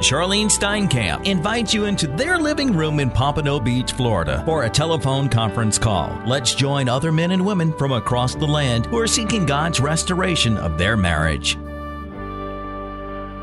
[0.00, 5.28] Charlyne Steinkamp invites you into their living room in Pompano Beach, Florida for a telephone
[5.28, 6.16] conference call.
[6.24, 10.56] Let's join other men and women from across the land who are seeking God's restoration
[10.56, 11.56] of their marriage.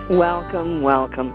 [0.09, 1.33] Welcome, welcome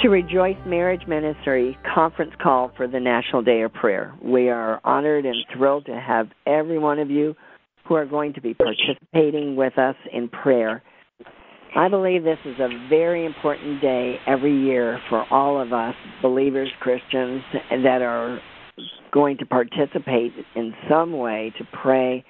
[0.00, 4.12] to Rejoice Marriage Ministry conference call for the National Day of Prayer.
[4.20, 7.36] We are honored and thrilled to have every one of you
[7.84, 10.82] who are going to be participating with us in prayer.
[11.78, 16.68] I believe this is a very important day every year for all of us, believers,
[16.80, 18.40] Christians, that are
[19.12, 22.24] going to participate in some way to pray,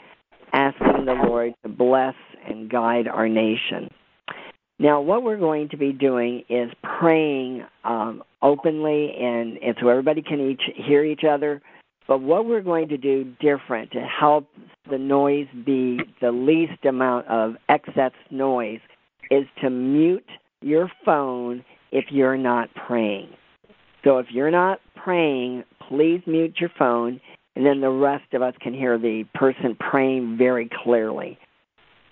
[0.53, 2.15] asking the Lord to bless
[2.47, 3.89] and guide our nation.
[4.79, 6.71] Now, what we're going to be doing is
[7.01, 11.63] praying um, openly, and, and so everybody can each hear each other.
[12.07, 14.47] But what we're going to do different to help
[14.91, 18.81] the noise be the least amount of excess noise
[19.31, 20.29] is to mute
[20.61, 23.29] your phone if you're not praying.
[24.05, 27.21] So if you're not praying, please mute your phone,
[27.57, 31.39] and then the rest of us can hear the person praying very clearly.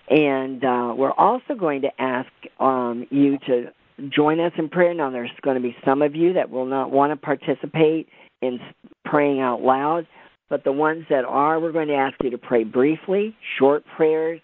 [0.09, 3.71] And uh, we're also going to ask um, you to
[4.09, 4.93] join us in prayer.
[4.93, 8.07] Now, there's going to be some of you that will not want to participate
[8.41, 8.59] in
[9.05, 10.07] praying out loud,
[10.49, 14.39] but the ones that are, we're going to ask you to pray briefly, short prayers,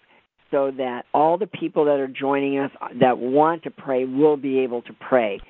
[0.54, 4.60] so that all the people that are joining us that want to pray will be
[4.60, 5.40] able to pray.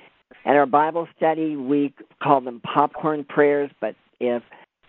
[0.45, 4.41] At our Bible study, we call them popcorn prayers, but if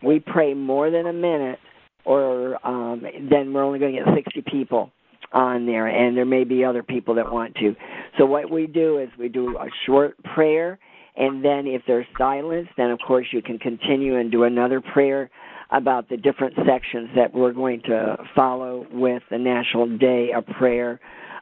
[0.03, 1.59] we pray more than a minute,
[2.07, 4.91] or um, then we're only going to get 60 people
[5.33, 7.75] on there, and there may be other people that want to.
[8.17, 10.79] So what we do is we do a short prayer,
[11.17, 15.31] and then if there's silence, then of course you can continue and do another prayer
[15.71, 21.01] about the different sections that we're going to follow with the National Day of Prayer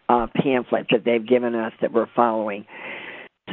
[0.08, 2.64] uh, pamphlet that they've given us that we're following.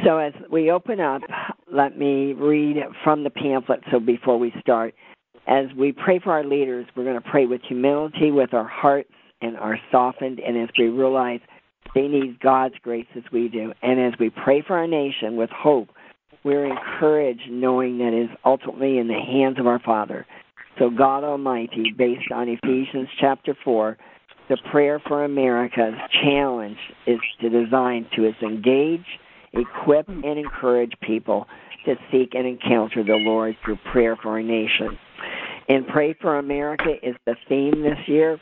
[0.04, 1.22] So as we open up,
[1.70, 3.80] let me read from the pamphlet.
[3.90, 4.94] So before we start,
[5.46, 9.10] as we pray for our leaders, we're going to pray with humility, with our hearts
[9.42, 11.40] and are softened, and as we realize
[11.94, 15.50] they need God's grace as we do, and as we pray for our nation with
[15.50, 15.88] hope,
[16.44, 20.26] we're encouraged knowing that it is ultimately in the hands of our Father.
[20.78, 23.96] So, God Almighty, based on Ephesians chapter 4,
[24.48, 29.04] the prayer for America's challenge is to design to is engage,
[29.52, 31.46] equip, and encourage people
[31.84, 34.98] to seek and encounter the Lord through prayer for our nation.
[35.68, 38.40] And Pray for America is the theme this year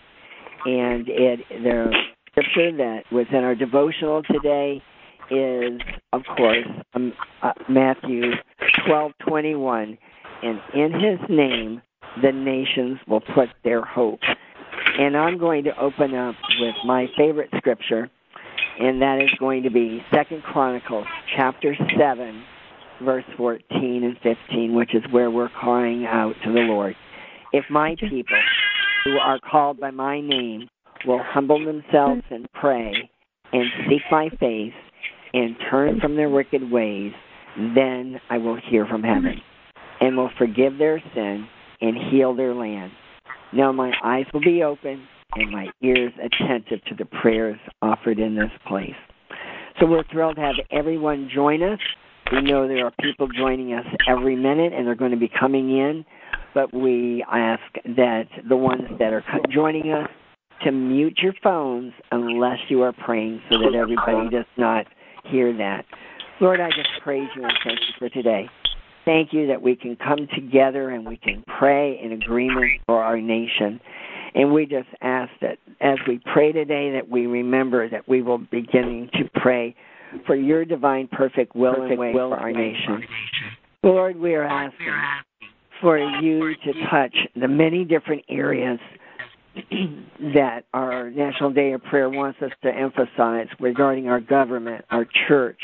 [0.66, 1.92] and it the
[2.30, 4.82] scripture that was in our devotional today
[5.30, 5.80] is,
[6.12, 7.12] of course, um,
[7.42, 8.32] uh, Matthew
[8.86, 9.96] twelve twenty one,
[10.42, 11.82] and in His name
[12.22, 14.20] the nations will put their hope.
[14.98, 18.10] And I'm going to open up with my favorite scripture,
[18.78, 21.06] and that is going to be Second Chronicles
[21.36, 22.42] chapter seven,
[23.02, 26.94] verse fourteen and fifteen, which is where we're crying out to the Lord.
[27.52, 28.24] If my people
[29.04, 30.68] who are called by my name
[31.06, 33.10] will humble themselves and pray
[33.52, 34.74] and seek my face
[35.32, 37.12] and turn from their wicked ways,
[37.74, 39.40] then I will hear from heaven
[40.00, 41.46] and will forgive their sin
[41.80, 42.92] and heal their land.
[43.52, 48.34] Now my eyes will be open and my ears attentive to the prayers offered in
[48.34, 48.94] this place.
[49.78, 51.78] So we're thrilled to have everyone join us.
[52.32, 55.70] We know there are people joining us every minute and they're going to be coming
[55.70, 56.04] in
[56.54, 60.08] but we ask that the ones that are joining us
[60.64, 64.86] to mute your phones unless you are praying so that everybody does not
[65.24, 65.84] hear that.
[66.40, 68.48] Lord, I just praise you and thank you for today.
[69.10, 73.20] Thank you that we can come together and we can pray in agreement for our
[73.20, 73.80] nation.
[74.36, 78.38] And we just ask that as we pray today that we remember that we will
[78.38, 79.74] be beginning to pray
[80.26, 83.02] for your divine perfect will perfect and way will for our nation.
[83.82, 84.86] Lord, we are asking
[85.80, 88.78] for you to touch the many different areas
[90.34, 95.58] that our National Day of Prayer wants us to emphasize regarding our government, our church,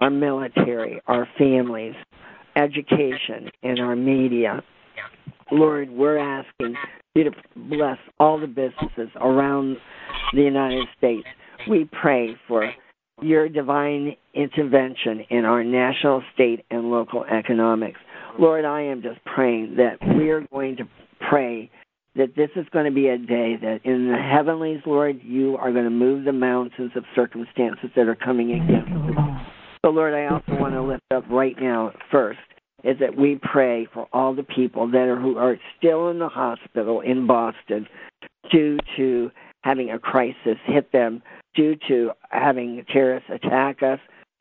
[0.00, 1.94] our military, our families,
[2.56, 4.62] education, and our media.
[5.52, 6.74] Lord, we're asking
[7.14, 9.76] you to bless all the businesses around
[10.32, 11.26] the United States.
[11.68, 12.72] We pray for
[13.22, 17.98] your divine intervention in our national, state, and local economics.
[18.38, 20.84] Lord, I am just praying that we are going to
[21.28, 21.70] pray
[22.16, 25.70] that this is going to be a day that in the heavenlies, Lord, you are
[25.72, 29.46] going to move the mountains of circumstances that are coming against us.
[29.86, 32.40] So, Lord, I also want to lift up right now first
[32.82, 36.28] is that we pray for all the people that are who are still in the
[36.28, 37.86] hospital in Boston
[38.50, 39.30] due to
[39.62, 41.22] having a crisis hit them,
[41.54, 44.00] due to having terrorists attack us,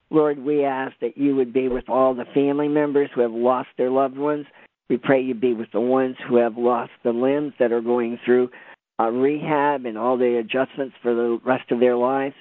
[0.09, 3.69] Lord, we ask that you would be with all the family members who have lost
[3.77, 4.48] their loved ones.
[4.89, 8.18] We pray you be with the ones who have lost the limbs that are going
[8.25, 8.50] through
[9.00, 12.33] uh, rehab and all the adjustments for the rest of their lives.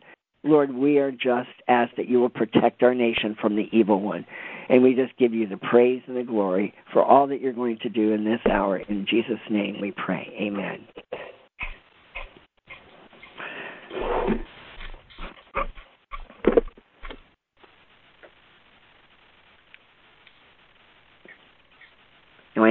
[0.44, 4.26] Lord, we are just asked that you will protect our nation from the evil one.
[4.68, 7.78] And we just give you the praise and the glory for all that you're going
[7.82, 8.78] to do in this hour.
[8.78, 10.32] In Jesus' name we pray.
[10.40, 10.86] Amen.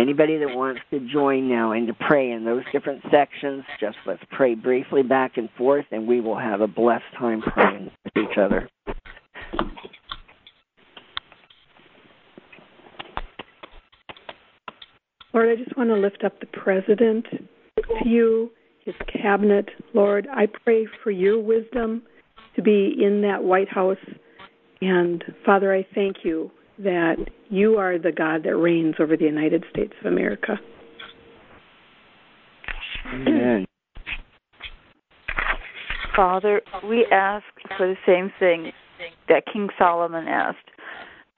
[0.01, 4.23] Anybody that wants to join now and to pray in those different sections, just let's
[4.31, 8.37] pray briefly back and forth, and we will have a blessed time praying with each
[8.37, 8.69] other.
[15.33, 18.51] Lord, I just want to lift up the president to you,
[18.85, 19.69] his cabinet.
[19.93, 22.03] Lord, I pray for your wisdom
[22.55, 23.97] to be in that White House.
[24.81, 27.17] And Father, I thank you that
[27.49, 30.59] you are the God that reigns over the United States of America.
[33.13, 33.65] Amen.
[36.15, 37.45] Father, we ask
[37.77, 38.71] for the same thing
[39.29, 40.57] that King Solomon asked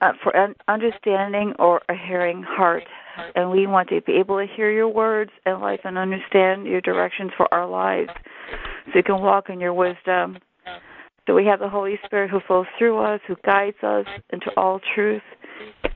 [0.02, 2.84] uh, for an understanding or a hearing heart.
[3.36, 6.82] And we want to be able to hear your words and life and understand your
[6.82, 8.10] directions for our lives
[8.88, 10.38] so we can walk in your wisdom.
[11.28, 14.80] So we have the Holy Spirit who flows through us, who guides us into all
[14.94, 15.24] truth.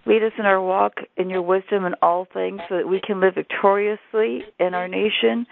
[0.05, 3.19] Lead us in our walk in your wisdom in all things so that we can
[3.19, 5.45] live victoriously in our nation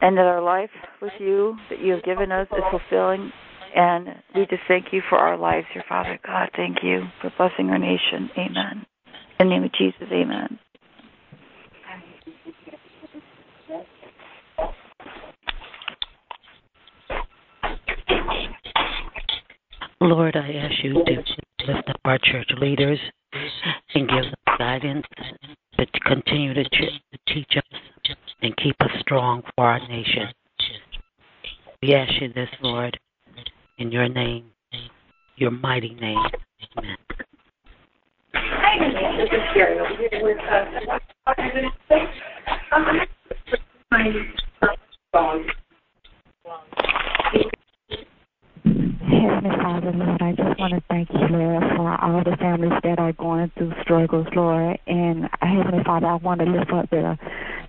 [0.00, 0.70] and that our life
[1.02, 3.30] with you that you have given us is fulfilling.
[3.74, 6.50] And we just thank you for our lives, your Father God.
[6.56, 8.30] Thank you for blessing our nation.
[8.36, 8.86] Amen.
[9.38, 10.58] In the name of Jesus, amen.
[20.02, 21.22] Lord, I ask you to
[21.68, 22.98] lift up our church leaders
[23.94, 25.04] and give them guidance
[25.78, 26.64] to continue to,
[27.28, 30.28] teach us and keep us strong for our nation.
[31.82, 32.98] We ask you this, Lord,
[33.78, 34.46] in your name,
[35.36, 36.18] your mighty name.
[36.78, 36.96] Amen.
[38.34, 38.78] Hi,
[39.18, 41.00] this is Carrie here with uh,
[49.20, 52.98] Heavenly Father, Lord, I just want to thank you, Lord, for all the families that
[52.98, 54.78] are going through struggles, Lord.
[54.86, 57.18] And Heavenly Father, I want to lift up the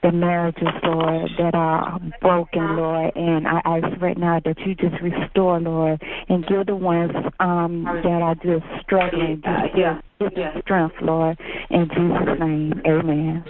[0.01, 3.11] the marriages, Lord, that are broken, Lord.
[3.15, 7.11] And I ask right now that you just restore, Lord, and give the ones
[7.41, 11.37] um that are just struggling, just give, give strength, Lord.
[11.69, 13.43] In Jesus' name, Amen.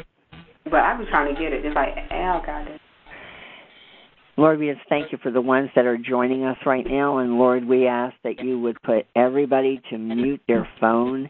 [0.64, 1.66] But I was trying to get it.
[1.66, 2.82] It's like Al got it.
[4.38, 7.18] Lord, we just thank you for the ones that are joining us right now.
[7.18, 11.30] And Lord, we ask that you would put everybody to mute their phone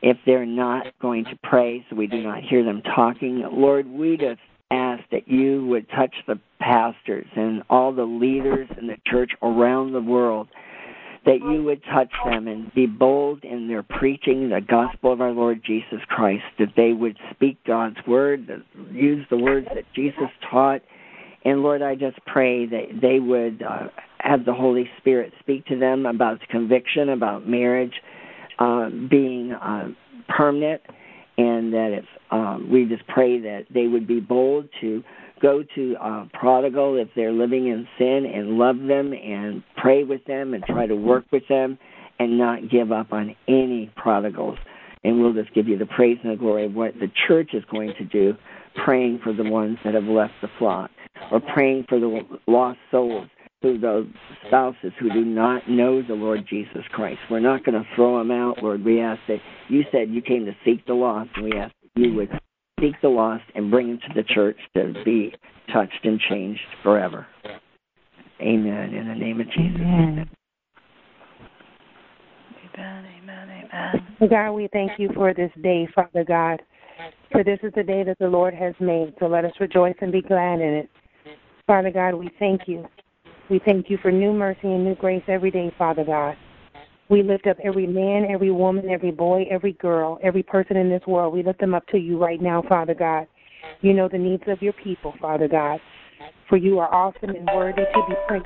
[0.00, 3.44] if they're not going to pray so we do not hear them talking.
[3.52, 4.40] Lord, we just
[4.70, 9.92] ask that you would touch the pastors and all the leaders in the church around
[9.92, 10.48] the world,
[11.26, 15.30] that you would touch them and be bold in their preaching the gospel of our
[15.30, 18.48] Lord Jesus Christ, that they would speak God's word,
[18.90, 20.80] use the words that Jesus taught
[21.44, 23.88] and Lord, I just pray that they would uh,
[24.18, 27.94] have the Holy Spirit speak to them about conviction, about marriage
[28.58, 29.88] uh, being uh,
[30.28, 30.82] permanent,
[31.36, 35.02] and that if um, we just pray that they would be bold to
[35.40, 40.24] go to uh, prodigal if they're living in sin and love them and pray with
[40.26, 41.76] them and try to work with them
[42.20, 44.58] and not give up on any prodigals.
[45.02, 47.64] And we'll just give you the praise and the glory of what the church is
[47.72, 48.34] going to do,
[48.84, 50.90] praying for the ones that have left the flock
[51.30, 53.28] or praying for the lost souls,
[53.62, 54.10] who the
[54.46, 57.20] spouses who do not know the Lord Jesus Christ.
[57.30, 58.84] We're not going to throw them out, Lord.
[58.84, 59.38] We ask that
[59.68, 62.30] you said you came to seek the lost, and we ask that you would
[62.80, 65.34] seek the lost and bring them to the church to be
[65.72, 67.26] touched and changed forever.
[68.40, 68.94] Amen.
[68.94, 69.80] In the name of Jesus.
[69.80, 70.28] Amen.
[72.74, 74.28] Amen, amen, amen.
[74.28, 76.60] God, we thank you for this day, Father God.
[77.30, 80.10] For this is the day that the Lord has made, so let us rejoice and
[80.10, 80.90] be glad in it.
[81.72, 82.86] Father God, we thank you.
[83.48, 86.36] We thank you for new mercy and new grace every day, Father God.
[87.08, 91.00] We lift up every man, every woman, every boy, every girl, every person in this
[91.06, 91.32] world.
[91.32, 93.26] We lift them up to you right now, Father God.
[93.80, 95.80] You know the needs of your people, Father God.
[96.46, 98.44] For you are awesome and worthy to be praised.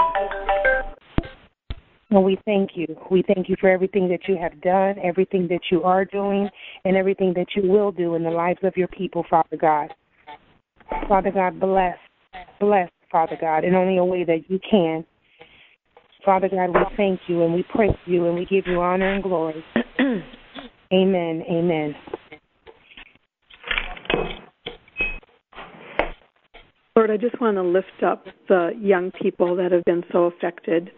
[2.11, 2.87] And we thank you.
[3.11, 6.49] We thank you for everything that you have done, everything that you are doing,
[6.85, 9.93] and everything that you will do in the lives of your people, Father God.
[11.09, 11.97] Father God, bless,
[12.61, 15.05] bless, Father God, in only a way that you can.
[16.25, 19.23] Father God, we thank you and we praise you and we give you honor and
[19.23, 19.65] glory.
[20.93, 21.45] amen.
[21.49, 21.95] Amen.
[26.97, 30.91] Lord, I just want to lift up the young people that have been so affected,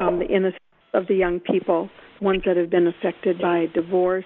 [0.00, 0.58] um, the innocence
[0.94, 1.90] of the young people,
[2.20, 4.24] ones that have been affected by divorce.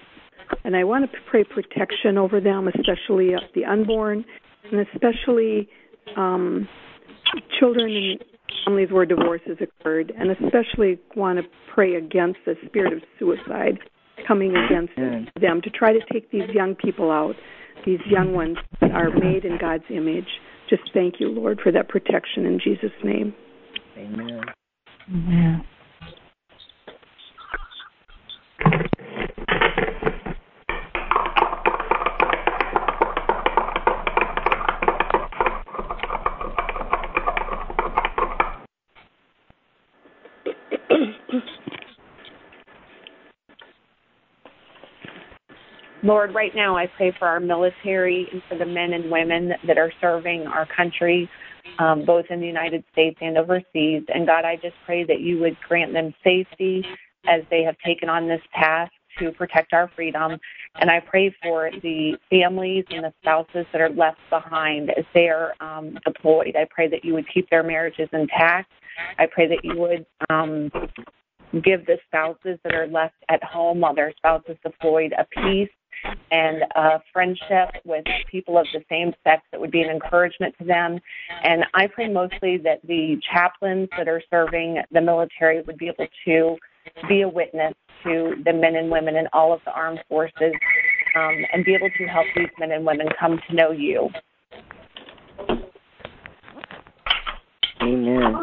[0.63, 4.23] And I want to pray protection over them, especially the unborn,
[4.71, 5.67] and especially
[6.15, 6.67] um,
[7.59, 8.23] children and
[8.65, 13.79] families where divorces occurred, and especially want to pray against the spirit of suicide
[14.27, 14.95] coming against
[15.39, 17.35] them to try to take these young people out,
[17.85, 20.27] these young ones that are made in God's image.
[20.69, 23.33] Just thank you, Lord, for that protection in Jesus' name.
[23.97, 24.41] Amen.
[25.09, 25.65] Amen.
[46.07, 49.77] Lord, right now I pray for our military and for the men and women that
[49.77, 51.29] are serving our country,
[51.79, 54.03] um, both in the United States and overseas.
[54.07, 56.85] And God, I just pray that you would grant them safety
[57.27, 58.87] as they have taken on this path
[59.19, 60.39] to protect our freedom.
[60.75, 65.27] And I pray for the families and the spouses that are left behind as they
[65.27, 66.55] are um, deployed.
[66.55, 68.71] I pray that you would keep their marriages intact.
[69.19, 70.71] I pray that you would um,
[71.65, 75.69] give the spouses that are left at home while their spouse is deployed a peace
[76.31, 80.65] and a friendship with people of the same sex that would be an encouragement to
[80.65, 80.99] them.
[81.43, 86.07] And I pray mostly that the chaplains that are serving the military would be able
[86.25, 86.57] to
[87.07, 87.73] be a witness
[88.03, 90.53] to the men and women in all of the armed forces
[91.15, 94.09] um, and be able to help these men and women come to know you.
[97.81, 98.35] Amen.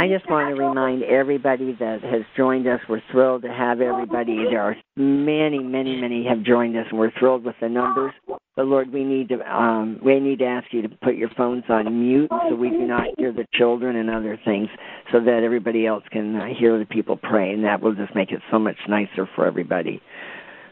[0.00, 2.80] I just want to remind everybody that has joined us.
[2.88, 4.44] We're thrilled to have everybody.
[4.50, 8.12] There are many, many, many have joined us, and we're thrilled with the numbers.
[8.54, 11.64] But Lord, we need to um, we need to ask you to put your phones
[11.68, 14.68] on mute so we do not hear the children and other things,
[15.10, 18.30] so that everybody else can uh, hear the people pray, and that will just make
[18.30, 20.02] it so much nicer for everybody.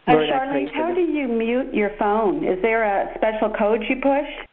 [0.06, 2.44] Uh, Charlyne, how do you mute your phone?
[2.44, 4.49] Is there a special code you push?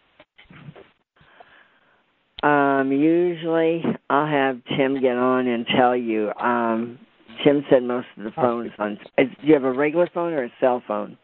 [2.44, 6.32] Um, usually I'll have Tim get on and tell you.
[6.34, 7.00] Um,
[7.44, 8.94] Tim said most of the phones on.
[9.18, 11.18] Is, do you have a regular phone or a cell phone?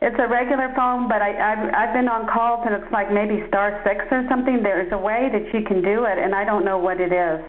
[0.00, 3.46] It's a regular phone, but I, I've I've been on calls and it's like maybe
[3.48, 4.60] star six or something.
[4.62, 7.48] There's a way that you can do it, and I don't know what it is.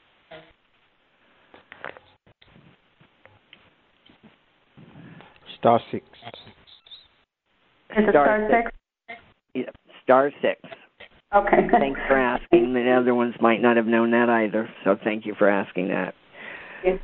[5.59, 6.05] Star six.
[7.97, 8.71] Is it star, six?
[9.55, 9.63] Yeah,
[10.03, 10.61] star six.
[11.35, 11.67] Okay.
[11.71, 12.73] Thanks for asking.
[12.73, 16.13] The other ones might not have known that either, so thank you for asking that.
[16.83, 16.99] Yes.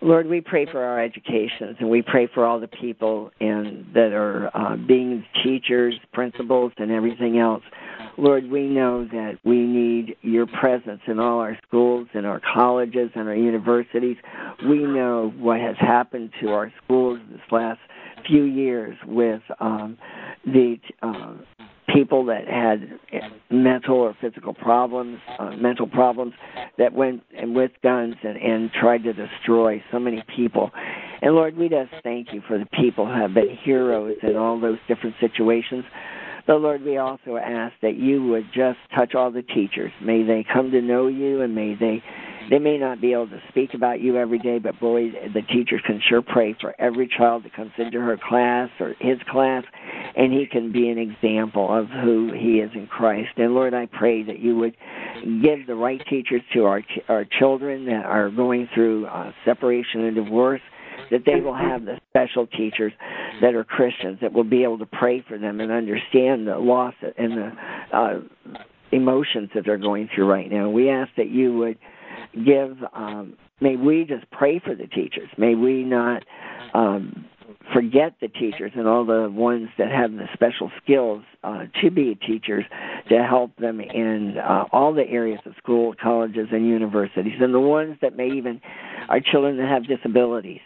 [0.00, 4.12] Lord, we pray for our educations, and we pray for all the people in, that
[4.12, 7.64] are uh, being teachers, principals, and everything else.
[8.16, 13.10] Lord, we know that we need your presence in all our schools, in our colleges,
[13.16, 14.16] and our universities.
[14.68, 17.80] We know what has happened to our schools this last
[18.26, 19.98] few years with um,
[20.44, 21.34] the uh,
[21.92, 22.98] people that had
[23.50, 26.34] mental or physical problems, uh, mental problems
[26.76, 30.70] that went and with guns and, and tried to destroy so many people.
[31.22, 34.60] And Lord, we just thank you for the people who have been heroes in all
[34.60, 35.84] those different situations.
[36.46, 39.92] But Lord, we also ask that you would just touch all the teachers.
[40.02, 42.02] May they come to know you and may they
[42.50, 45.82] they may not be able to speak about you every day, but boy, the teachers
[45.86, 49.64] can sure pray for every child that comes into her class or his class,
[50.16, 53.30] and he can be an example of who he is in Christ.
[53.36, 54.76] And Lord, I pray that you would
[55.42, 60.14] give the right teachers to our our children that are going through uh, separation and
[60.14, 60.60] divorce
[61.10, 62.92] that they will have the special teachers
[63.40, 66.94] that are Christians that will be able to pray for them and understand the loss
[67.16, 67.52] and the
[67.96, 68.20] uh,
[68.92, 70.68] emotions that they're going through right now.
[70.68, 71.78] We ask that you would
[72.34, 72.76] give.
[72.94, 75.28] Um, may we just pray for the teachers.
[75.36, 76.24] May we not.
[76.74, 77.26] Um,
[77.72, 82.14] forget the teachers and all the ones that have the special skills uh, to be
[82.26, 82.64] teachers
[83.08, 87.60] to help them in uh, all the areas of school, colleges, and universities, and the
[87.60, 88.60] ones that may even
[89.08, 90.60] are children that have disabilities.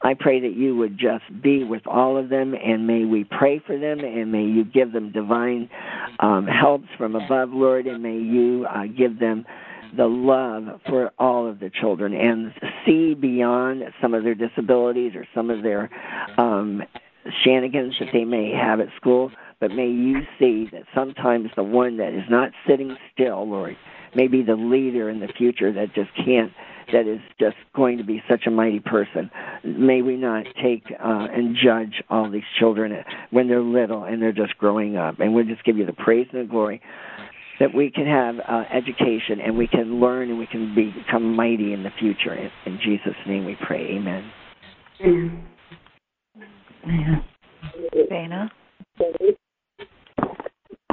[0.00, 3.60] I pray that you would just be with all of them, and may we pray
[3.64, 5.68] for them, and may you give them divine
[6.20, 9.44] um, helps from above, Lord, and may you uh, give them
[9.96, 12.52] the love for all of the children and
[12.84, 15.90] see beyond some of their disabilities or some of their
[16.38, 16.82] um,
[17.42, 19.30] shenanigans that they may have at school,
[19.60, 23.76] but may you see that sometimes the one that is not sitting still, Lord,
[24.14, 26.52] may be the leader in the future that just can't
[26.92, 29.30] that is just going to be such a mighty person.
[29.62, 34.32] May we not take uh, and judge all these children when they're little and they're
[34.32, 35.20] just growing up.
[35.20, 36.80] And we'll just give you the praise and the glory
[37.60, 41.72] that we can have uh, education and we can learn and we can become mighty
[41.72, 42.34] in the future.
[42.34, 43.96] In, in Jesus' name we pray.
[43.96, 44.30] Amen.
[46.84, 47.24] Amen.
[48.08, 48.50] Dana?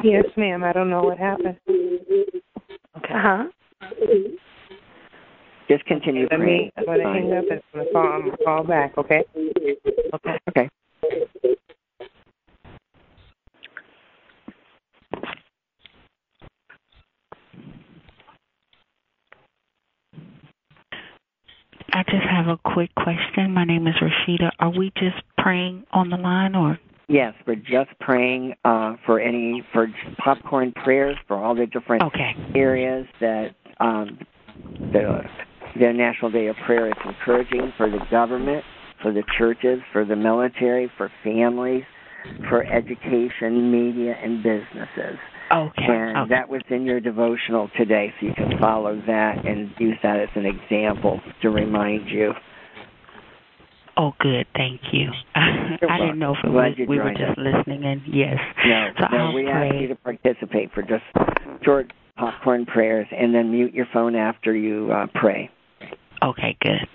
[0.04, 0.64] Yes, ma'am.
[0.64, 1.58] I don't know what happened.
[2.98, 3.14] Okay.
[3.14, 3.46] Uh-huh.
[5.68, 6.66] Just continue Let praying.
[6.66, 8.98] me, I'm going to hang up and I'm going to call, I'm gonna call back,
[8.98, 9.24] okay?
[10.14, 10.38] Okay.
[10.50, 10.70] Okay.
[21.96, 23.54] I just have a quick question.
[23.54, 24.52] My name is Rashida.
[24.60, 26.78] Are we just praying on the line or?
[27.08, 29.88] Yes, we're just praying uh, for any for
[30.18, 32.36] popcorn prayers for all the different Okay.
[32.54, 34.20] areas that um,
[34.92, 35.22] the
[35.80, 38.66] the National Day of Prayer is encouraging for the government,
[39.02, 41.86] for the churches, for the military, for families,
[42.50, 45.18] for education, media, and businesses.
[45.52, 45.86] Okay.
[45.88, 46.30] And okay.
[46.30, 50.30] that was in your devotional today, so you can follow that and use that as
[50.36, 52.34] an example to remind you.
[53.98, 54.46] Oh, good.
[54.56, 55.10] Thank you.
[55.36, 57.38] I didn't know if it was, we were just us.
[57.38, 58.04] listening in.
[58.08, 58.36] Yes.
[58.66, 61.04] No, So no I'll we ask you to participate for just
[61.64, 65.50] short popcorn prayers and then mute your phone after you uh, pray.
[66.24, 66.88] Okay, good.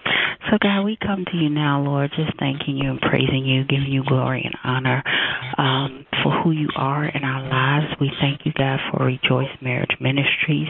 [0.50, 3.92] So, God, we come to you now, Lord, just thanking you and praising you, giving
[3.92, 5.02] you glory and honor
[5.59, 7.94] um, for who you are in our lives.
[8.00, 10.68] We thank you, God, for Rejoice Marriage Ministries.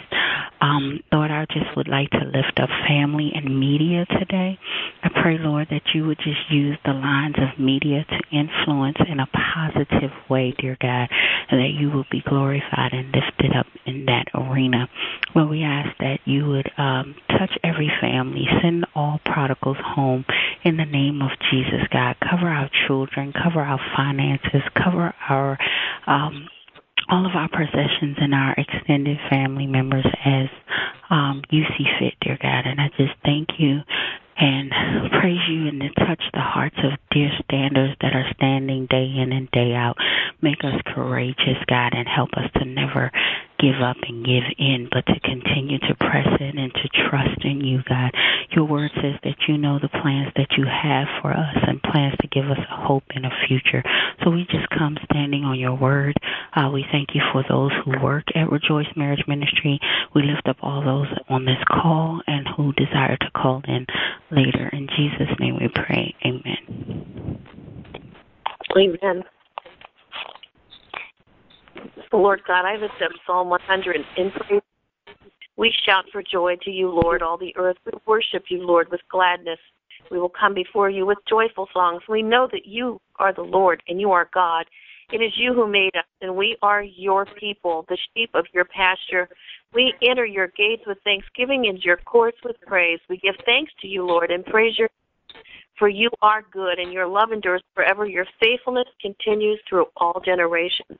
[0.61, 4.59] Um, Lord, I just would like to lift up family and media today.
[5.02, 9.21] I pray, Lord, that you would just use the lines of media to influence in
[9.21, 11.09] a positive way, dear God,
[11.50, 14.88] and that you will be glorified and lifted up in that arena.
[15.35, 20.25] Lord, we ask that you would um, touch every family, send all prodigals home
[20.65, 22.17] in the name of Jesus, God.
[22.21, 25.40] Cover our children, cover our finances, cover our
[26.07, 26.49] um,
[27.11, 30.49] all of our possessions and our extended family members as
[31.11, 32.67] um, you see fit, dear God.
[32.67, 33.81] And I just thank you
[34.41, 34.71] and
[35.21, 39.33] praise you and to touch the hearts of dear standers that are standing day in
[39.33, 39.97] and day out.
[40.41, 43.11] Make us courageous, God, and help us to never
[43.61, 47.61] give up and give in, but to continue to press in and to trust in
[47.61, 48.11] you, God.
[48.51, 52.15] Your word says that you know the plans that you have for us and plans
[52.21, 53.83] to give us a hope and a future.
[54.25, 56.17] So we just come standing on your word.
[56.57, 59.79] Uh, we thank you for those who work at Rejoice Marriage Ministry.
[60.15, 63.87] We lift up all those on this call and who desire to call in
[64.31, 64.69] later.
[64.73, 66.15] In Jesus' name we pray.
[66.25, 67.39] Amen.
[68.77, 69.25] Amen.
[72.12, 74.62] Lord God, I lift up Psalm 100 in praise.
[75.56, 77.76] We shout for joy to you, Lord, all the earth.
[77.84, 79.58] We worship you, Lord, with gladness.
[80.10, 82.02] We will come before you with joyful songs.
[82.08, 84.66] We know that you are the Lord and you are God.
[85.12, 88.64] It is you who made us, and we are your people, the sheep of your
[88.64, 89.28] pasture.
[89.75, 93.00] We enter your gates with thanksgiving and your courts with praise.
[93.08, 94.88] We give thanks to you, Lord, and praise your
[95.78, 98.06] for you are good, and your love endures forever.
[98.06, 100.99] Your faithfulness continues through all generations.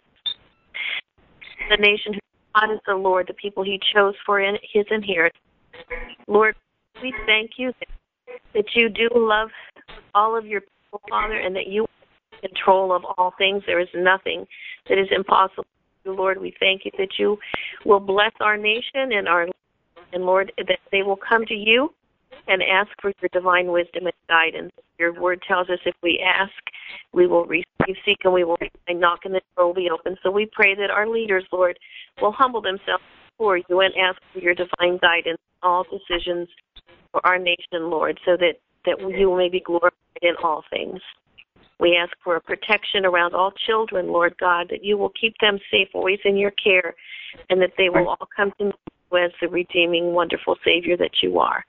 [1.69, 2.21] The nation whose
[2.55, 5.43] God is the Lord, the people he chose for in his inheritance.
[6.27, 6.55] Lord,
[7.03, 7.89] we thank you that,
[8.55, 9.49] that you do love
[10.15, 11.89] all of your people, Father, and that you are
[12.43, 13.63] in control of all things.
[13.67, 14.47] There is nothing
[14.89, 15.67] that is impossible.
[16.05, 17.39] Lord, we thank you that you
[17.85, 19.47] will bless our nation and our
[20.13, 21.95] and Lord that they will come to you
[22.49, 24.73] and ask for your divine wisdom and guidance.
[25.01, 26.53] Your word tells us if we ask,
[27.15, 28.59] we will receive, seek, and we will
[28.91, 30.15] knock, and the door will be open.
[30.23, 31.79] So we pray that our leaders, Lord,
[32.21, 36.49] will humble themselves before you and ask for your divine guidance in all decisions
[37.13, 41.01] for our nation, Lord, so that, that you may be glorified in all things.
[41.79, 45.59] We ask for a protection around all children, Lord God, that you will keep them
[45.71, 46.95] safe, always in your care,
[47.49, 48.73] and that they will all come to know
[49.11, 51.65] you as the redeeming, wonderful Savior that you are.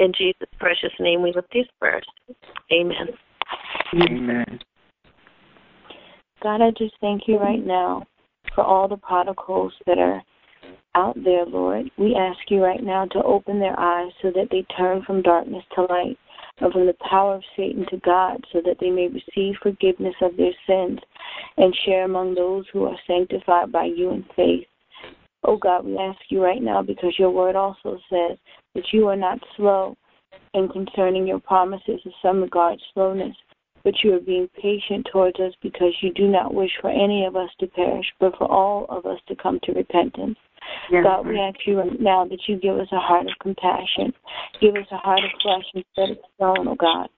[0.00, 2.06] In Jesus' precious name, we lift these prayers.
[2.72, 3.08] Amen.
[3.94, 4.58] Amen.
[6.42, 8.06] God, I just thank you right now
[8.54, 10.22] for all the prodigals that are
[10.94, 11.90] out there, Lord.
[11.98, 15.64] We ask you right now to open their eyes so that they turn from darkness
[15.74, 16.16] to light
[16.60, 20.34] and from the power of Satan to God so that they may receive forgiveness of
[20.38, 20.98] their sins
[21.58, 24.66] and share among those who are sanctified by you in faith.
[25.44, 28.38] Oh God, we ask you right now because your word also says
[28.74, 29.96] that you are not slow
[30.54, 33.36] in concerning your promises in some regard slowness,
[33.82, 37.36] but you are being patient towards us because you do not wish for any of
[37.36, 40.36] us to perish, but for all of us to come to repentance.
[40.90, 41.04] Yes.
[41.04, 44.12] God, we ask you right now that you give us a heart of compassion.
[44.60, 47.08] Give us a heart of flesh instead of stone, oh God.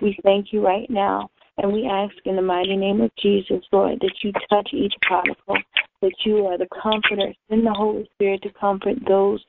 [0.00, 3.98] We thank you right now, and we ask in the mighty name of Jesus, Lord,
[4.00, 5.56] that you touch each prodigal,
[6.00, 7.32] that you are the comforter.
[7.48, 9.44] Send the Holy Spirit to comfort those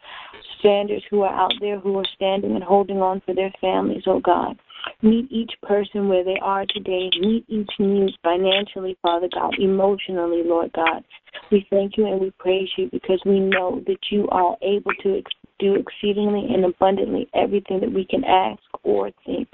[0.60, 4.20] standers who are out there who are standing and holding on for their families, oh
[4.20, 4.58] God.
[5.02, 7.10] Meet each person where they are today.
[7.22, 11.04] Meet each need financially, Father God, emotionally, Lord God.
[11.52, 15.22] We thank you and we praise you because we know that you are able to
[15.60, 19.48] do exceedingly and abundantly everything that we can ask or think.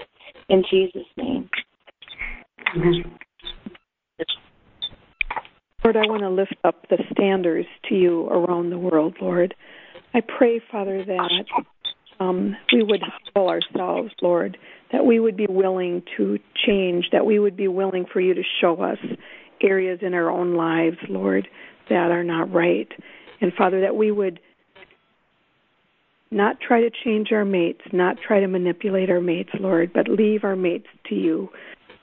[0.50, 1.50] In Jesus' name.
[5.84, 9.56] Lord, I want to lift up the standers to you around the world, Lord.
[10.14, 11.46] I pray, Father, that
[12.20, 14.58] um, we would humble ourselves, Lord,
[14.92, 18.44] that we would be willing to change, that we would be willing for you to
[18.62, 18.98] show us
[19.62, 21.48] areas in our own lives, Lord,
[21.90, 22.90] that are not right.
[23.42, 24.40] And Father, that we would
[26.32, 30.44] not try to change our mates, not try to manipulate our mates, Lord, but leave
[30.44, 31.50] our mates to you.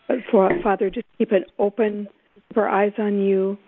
[0.08, 3.58] But for Father, just keep an open, keep our eyes on you,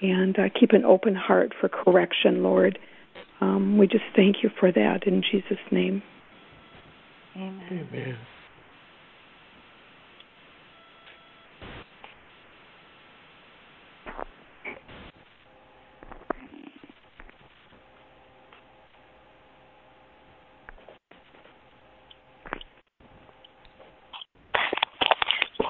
[0.00, 2.78] and uh, keep an open heart for correction, Lord.
[3.40, 6.02] Um, we just thank you for that in Jesus' name.
[7.36, 7.88] Amen.
[7.92, 8.16] Amen.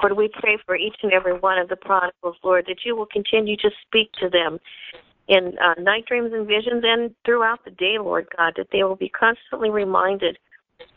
[0.05, 3.07] Lord, we pray for each and every one of the prodigals, Lord, that you will
[3.07, 4.59] continue to speak to them
[5.27, 8.95] in uh, night dreams and visions and throughout the day, Lord God, that they will
[8.95, 10.37] be constantly reminded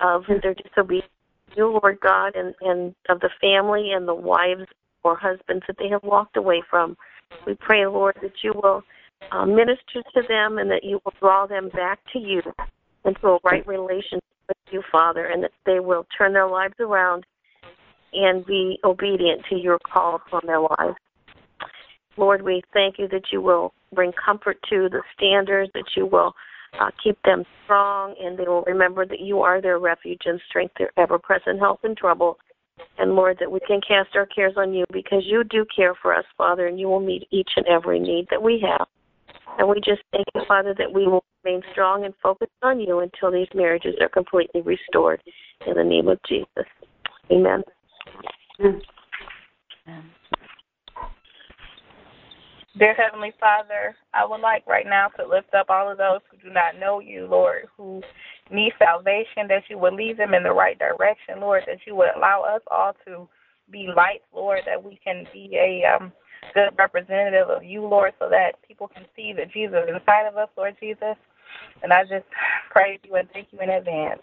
[0.00, 1.08] of their disobedience
[1.52, 4.66] to you, Lord God, and, and of the family and the wives
[5.04, 6.94] or husbands that they have walked away from.
[7.46, 8.82] We pray, Lord, that you will
[9.32, 12.42] uh, minister to them and that you will draw them back to you
[13.06, 17.24] into a right relationship with you, Father, and that they will turn their lives around
[18.12, 20.96] and be obedient to your call upon their lives.
[22.16, 26.34] Lord, we thank you that you will bring comfort to the standers, that you will
[26.80, 30.74] uh, keep them strong, and they will remember that you are their refuge and strength,
[30.78, 32.38] their ever present help in trouble.
[32.98, 36.14] And Lord, that we can cast our cares on you because you do care for
[36.14, 38.86] us, Father, and you will meet each and every need that we have.
[39.58, 43.00] And we just thank you, Father, that we will remain strong and focused on you
[43.00, 45.20] until these marriages are completely restored.
[45.66, 46.66] In the name of Jesus.
[47.32, 47.62] Amen.
[48.58, 48.80] Dear
[52.94, 56.52] Heavenly Father, I would like right now to lift up all of those who do
[56.52, 58.02] not know you, Lord, who
[58.50, 62.10] need salvation, that you would lead them in the right direction, Lord, that you would
[62.16, 63.28] allow us all to
[63.70, 66.12] be lights, Lord, that we can be a um,
[66.54, 70.36] good representative of you, Lord, so that people can see that Jesus is inside of
[70.36, 71.16] us, Lord Jesus.
[71.82, 72.26] And I just
[72.70, 74.20] praise you and thank you in advance.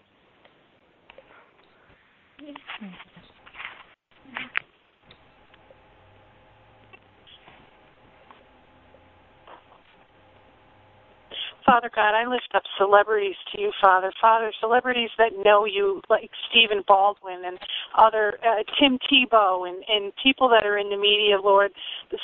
[11.66, 14.12] Father God, I lift up celebrities to you, Father.
[14.20, 17.58] Father, celebrities that know you, like Stephen Baldwin and
[17.98, 21.72] other uh, Tim Tebow and and people that are in the media, Lord,
[22.12, 22.18] the,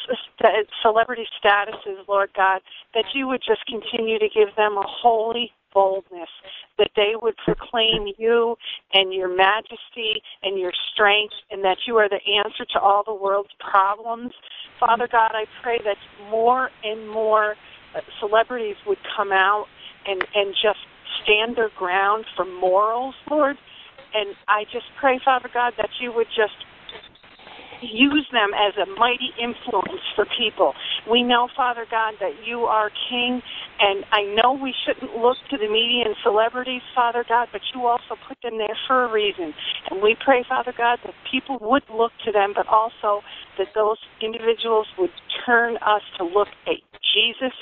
[0.81, 2.61] celebrity statuses, Lord God,
[2.95, 6.29] that you would just continue to give them a holy boldness,
[6.79, 8.57] that they would proclaim you
[8.93, 13.15] and your majesty and your strength, and that you are the answer to all the
[13.15, 14.33] world's problems.
[14.79, 15.97] Father God, I pray that
[16.31, 17.57] more and more
[17.95, 19.67] Uh, celebrities would come out
[20.07, 20.81] and and just
[21.23, 23.57] stand their ground for morals, Lord.
[24.15, 26.57] And I just pray, Father God, that you would just
[27.83, 30.75] use them as a mighty influence for people.
[31.11, 33.43] We know, Father God, that you are King,
[33.81, 37.87] and I know we shouldn't look to the media and celebrities, Father God, but you
[37.87, 39.53] also put them there for a reason.
[39.91, 43.23] And we pray, Father God, that people would look to them, but also
[43.59, 45.13] that those individuals would
[45.45, 46.79] turn us to look at
[47.15, 47.55] Jesus,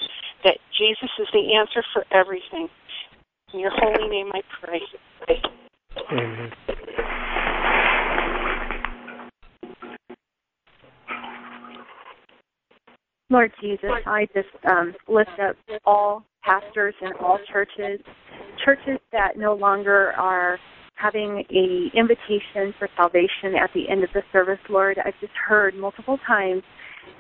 [0.45, 2.69] that Jesus is the answer for everything.
[3.53, 4.81] In your holy name I pray.
[6.13, 6.53] Amen.
[13.31, 18.01] Lord Jesus, I just um, lift up all pastors and all churches,
[18.65, 20.59] churches that no longer are
[20.97, 24.59] having a invitation for salvation at the end of the service.
[24.69, 26.63] Lord, I've just heard multiple times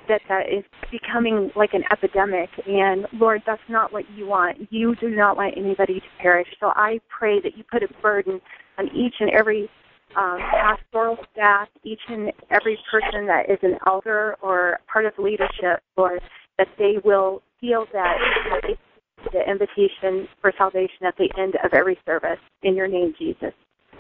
[0.09, 4.59] that that is becoming like an epidemic, and Lord, that's not what you want.
[4.71, 6.49] You do not want anybody to perish.
[6.59, 8.41] So I pray that you put a burden
[8.79, 9.71] on each and every
[10.17, 15.83] um, pastoral staff, each and every person that is an elder or part of leadership,
[15.97, 16.21] Lord,
[16.59, 18.17] that they will feel that
[19.33, 22.39] the invitation for salvation at the end of every service.
[22.63, 23.53] In your name, Jesus.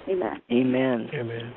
[0.08, 0.40] Amen.
[0.50, 1.08] Amen.
[1.14, 1.52] Amen.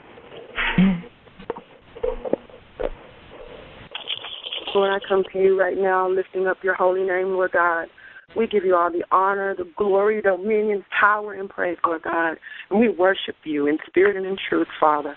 [4.76, 7.88] Lord, I come to you right now, lifting up your holy name, Lord God.
[8.36, 12.38] We give you all the honor, the glory, dominion, power, and praise, Lord God.
[12.70, 15.16] And we worship you in spirit and in truth, Father.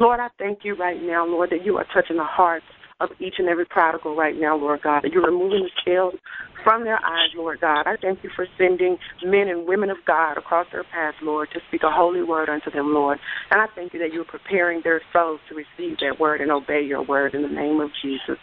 [0.00, 2.64] Lord, I thank you right now, Lord, that you are touching the hearts
[3.00, 6.14] of each and every prodigal right now, Lord God, that you're removing the scales
[6.62, 7.82] from their eyes, Lord God.
[7.86, 11.60] I thank you for sending men and women of God across their path, Lord, to
[11.68, 13.18] speak a holy word unto them, Lord.
[13.50, 16.82] And I thank you that you're preparing their souls to receive that word and obey
[16.82, 18.38] your word in the name of Jesus.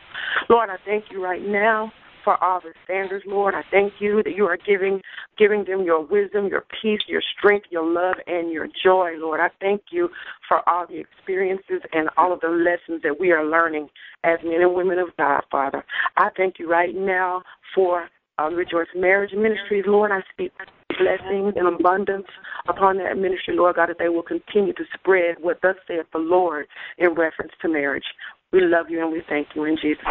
[0.49, 1.91] Lord, I thank you right now
[2.23, 3.53] for all the standers, Lord.
[3.55, 5.01] I thank you that you are giving
[5.37, 9.39] giving them your wisdom, your peace, your strength, your love, and your joy, Lord.
[9.39, 10.09] I thank you
[10.47, 13.89] for all the experiences and all of the lessons that we are learning
[14.23, 15.83] as men and women of God, Father.
[16.17, 17.41] I thank you right now
[17.73, 18.07] for
[18.37, 20.11] um, Rejoice Marriage Ministries, Lord.
[20.11, 20.51] I speak
[20.89, 22.27] blessings and abundance
[22.67, 26.19] upon that ministry, Lord God, that they will continue to spread what thus saith the
[26.19, 28.05] Lord in reference to marriage.
[28.51, 30.03] We love you and we thank you in Jesus'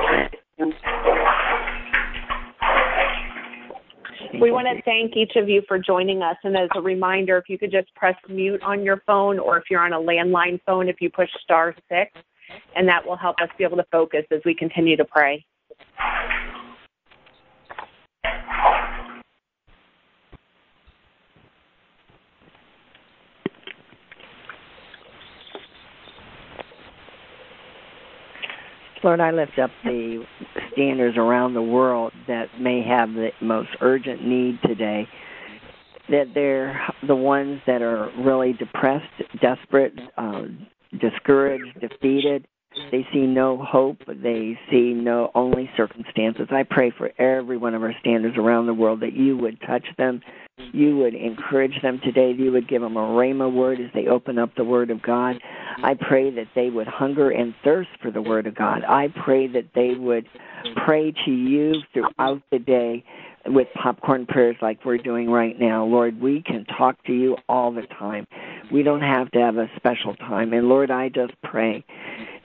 [0.58, 0.72] name.
[4.40, 6.36] We want to thank each of you for joining us.
[6.44, 9.64] And as a reminder, if you could just press mute on your phone, or if
[9.70, 12.10] you're on a landline phone, if you push star six,
[12.74, 15.44] and that will help us be able to focus as we continue to pray.
[29.02, 30.24] Lord, I lift up the
[30.72, 35.08] standers around the world that may have the most urgent need today.
[36.08, 39.06] That they're the ones that are really depressed,
[39.40, 40.42] desperate, uh,
[41.00, 42.46] discouraged, defeated.
[42.90, 43.98] They see no hope.
[44.06, 46.48] They see no only circumstances.
[46.50, 49.84] I pray for every one of our standers around the world that you would touch
[49.98, 50.22] them,
[50.72, 54.38] you would encourage them today, you would give them a rhema word as they open
[54.38, 55.36] up the Word of God.
[55.82, 58.84] I pray that they would hunger and thirst for the Word of God.
[58.84, 60.26] I pray that they would
[60.84, 63.04] pray to you throughout the day
[63.46, 65.84] with popcorn prayers like we're doing right now.
[65.84, 68.26] Lord, we can talk to you all the time.
[68.72, 70.52] We don't have to have a special time.
[70.52, 71.84] And Lord, I just pray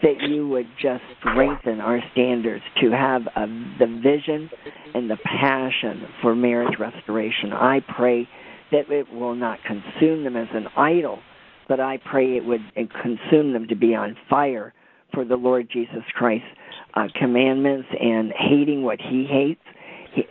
[0.02, 3.48] that you would just strengthen our standers to have a,
[3.80, 4.50] the vision
[4.94, 7.54] and the passion for marriage restoration.
[7.54, 8.28] I pray
[8.72, 11.20] that it will not consume them as an idol,
[11.68, 12.62] but I pray it would
[13.02, 14.74] consume them to be on fire
[15.14, 16.48] for the Lord Jesus Christ's
[16.96, 19.62] uh, commandments and hating what he hates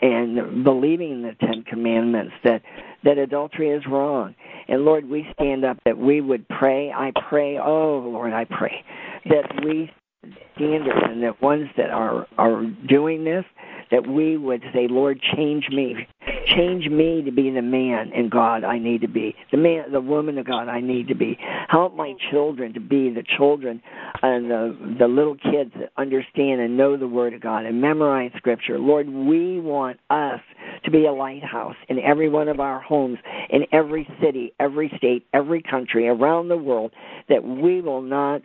[0.02, 2.62] and believing in the Ten Commandments that
[3.04, 4.34] that adultery is wrong.
[4.68, 6.90] And Lord, we stand up that we would pray.
[6.90, 8.84] I pray, oh Lord, I pray
[9.26, 9.90] that we
[10.56, 13.44] stand up and that ones that are are doing this
[13.90, 16.06] that we would say, Lord, change me.
[16.46, 19.34] Change me to be the man in God I need to be.
[19.50, 21.38] The man the woman of God I need to be.
[21.68, 23.82] Help my children to be the children
[24.22, 28.30] and the the little kids that understand and know the word of God and memorize
[28.36, 28.78] scripture.
[28.78, 30.40] Lord, we want us
[30.84, 33.18] to be a lighthouse in every one of our homes,
[33.50, 36.92] in every city, every state, every country around the world,
[37.28, 38.42] that we will not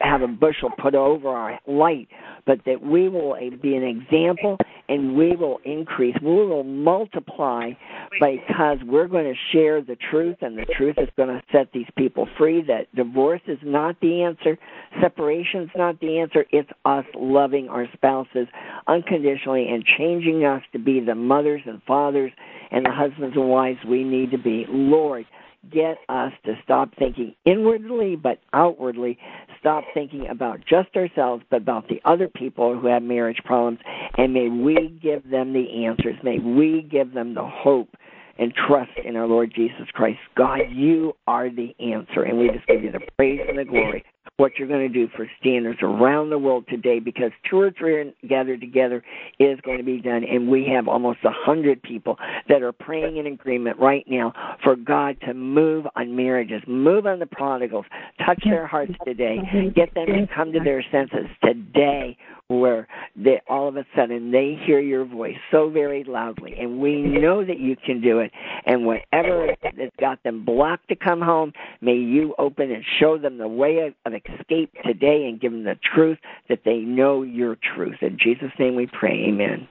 [0.00, 2.08] have a bushel put over our light,
[2.46, 6.14] but that we will be an example and we will increase.
[6.22, 7.70] We will multiply
[8.12, 11.86] because we're going to share the truth, and the truth is going to set these
[11.96, 12.62] people free.
[12.62, 14.58] That divorce is not the answer,
[15.00, 16.44] separation is not the answer.
[16.50, 18.46] It's us loving our spouses
[18.86, 22.32] unconditionally and changing us to be the mothers and fathers
[22.70, 24.66] and the husbands and wives we need to be.
[24.68, 25.24] Lord,
[25.72, 29.18] get us to stop thinking inwardly but outwardly,
[29.58, 33.78] stop thinking about just ourselves but about the other people who have marriage problems,
[34.16, 36.16] and may we give them the answers.
[36.22, 37.90] May we give them the hope
[38.38, 40.18] and trust in our Lord Jesus Christ.
[40.36, 44.04] God, you are the answer, and we just give you the praise and the glory
[44.36, 47.94] what you're going to do for standers around the world today because two or three
[47.94, 49.02] are gathered together
[49.38, 52.16] is going to be done and we have almost a hundred people
[52.48, 54.32] that are praying in agreement right now
[54.62, 57.86] for God to move on marriages, move on the prodigals,
[58.24, 59.68] touch their hearts today, mm-hmm.
[59.70, 62.16] get them to come to their senses today
[62.48, 67.00] where they all of a sudden they hear your voice so very loudly and we
[67.00, 68.30] know that you can do it
[68.66, 73.38] and whatever has got them blocked to come home may you open and show them
[73.38, 77.96] the way of, escape today and give them the truth that they know your truth.
[78.00, 79.24] In jesus name we pray.
[79.28, 79.68] Amen.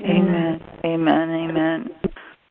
[0.00, 0.60] Amen.
[0.84, 1.30] Amen.
[1.30, 1.90] Amen.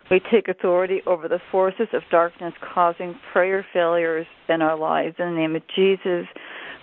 [0.09, 5.15] We take authority over the forces of darkness causing prayer failures in our lives.
[5.19, 6.25] In the name of Jesus,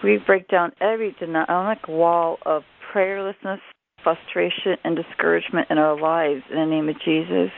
[0.02, 3.60] we break down every demonic wall of prayerlessness,
[4.02, 6.42] frustration, and discouragement in our lives.
[6.50, 7.50] In the name of Jesus.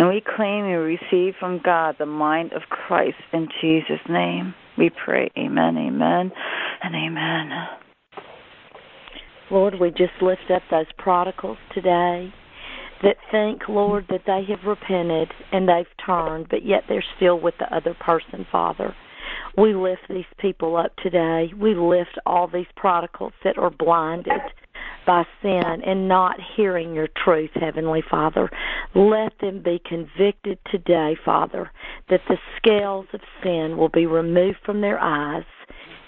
[0.00, 4.54] And we claim and receive from God the mind of Christ in Jesus' name.
[4.78, 6.32] We pray, Amen, Amen,
[6.82, 7.50] and Amen.
[9.50, 12.32] Lord, we just lift up those prodigals today
[13.02, 17.58] that think, Lord, that they have repented and they've turned, but yet they're still with
[17.58, 18.96] the other person, Father.
[19.58, 21.52] We lift these people up today.
[21.60, 24.40] We lift all these prodigals that are blinded
[25.10, 28.48] by sin and not hearing your truth, Heavenly Father.
[28.94, 31.68] Let them be convicted today, Father,
[32.08, 35.42] that the scales of sin will be removed from their eyes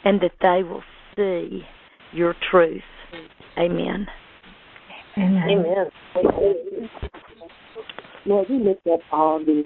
[0.04, 0.84] and that they will
[1.16, 1.62] see
[2.12, 2.80] your truth.
[3.58, 4.06] Amen.
[5.18, 5.50] Amen.
[5.50, 5.90] Amen.
[8.24, 9.64] Lord, we lift up all the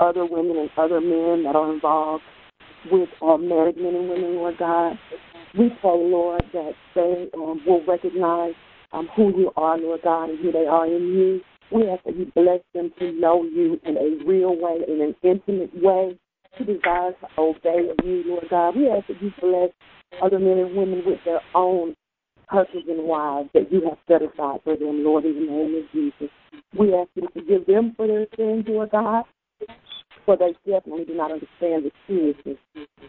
[0.00, 2.24] other women and other men that are involved
[2.90, 4.98] with uh, married men and women, Lord God.
[5.58, 8.54] We pray, Lord, that they um, will recognize
[8.92, 11.40] um, who you are, Lord God, and who they are in you.
[11.72, 15.14] We ask that you bless them to know you in a real way, in an
[15.22, 16.18] intimate way,
[16.58, 18.76] to desire to obey you, Lord God.
[18.76, 19.70] We ask that you bless
[20.20, 21.94] other men and women with their own
[22.48, 25.92] husbands and wives that you have set aside for them, Lord, in the name of
[25.92, 26.34] Jesus.
[26.76, 29.24] We ask you to forgive them for their sins, Lord God,
[30.26, 32.58] for they definitely do not understand the seriousness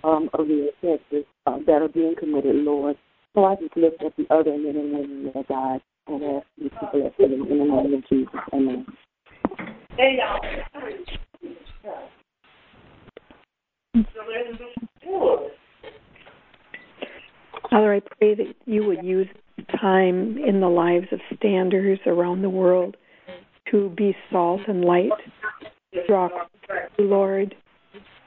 [0.03, 2.95] um, of the offenses uh, that are being committed, Lord.
[3.33, 6.69] So I just lift up the other men and women, Lord God, and ask you
[6.69, 8.27] to bless them in the name of Jesus.
[8.53, 8.85] Amen.
[9.97, 10.17] Hey.
[17.69, 19.27] Father, I pray that you would use
[19.79, 22.97] time in the lives of standers around the world
[23.71, 25.11] to be salt and light,
[26.05, 26.27] draw
[26.99, 27.55] Lord,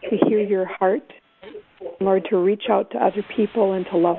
[0.09, 1.13] to hear your heart,
[2.01, 4.17] Lord, to reach out to other people and to love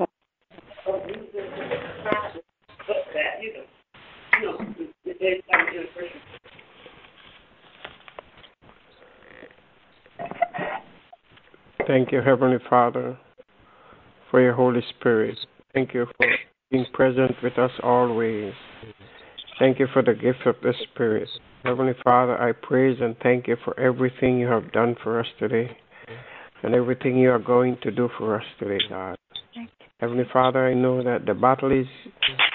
[11.87, 13.17] Thank you, Heavenly Father,
[14.29, 15.37] for your Holy Spirit.
[15.73, 16.27] Thank you for
[16.69, 18.53] being present with us always.
[19.57, 21.29] Thank you for the gift of the Spirit.
[21.63, 25.77] Heavenly Father, I praise and thank you for everything you have done for us today
[26.63, 29.17] and everything you are going to do for us today, God.
[30.05, 31.87] Heavenly Father, I know that the battle is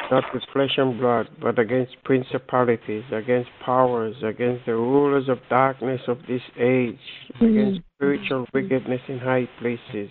[0.09, 6.01] not with flesh and blood, but against principalities, against powers, against the rulers of darkness
[6.07, 6.95] of this age,
[7.35, 7.47] mm-hmm.
[7.47, 10.11] against spiritual wickedness in high places.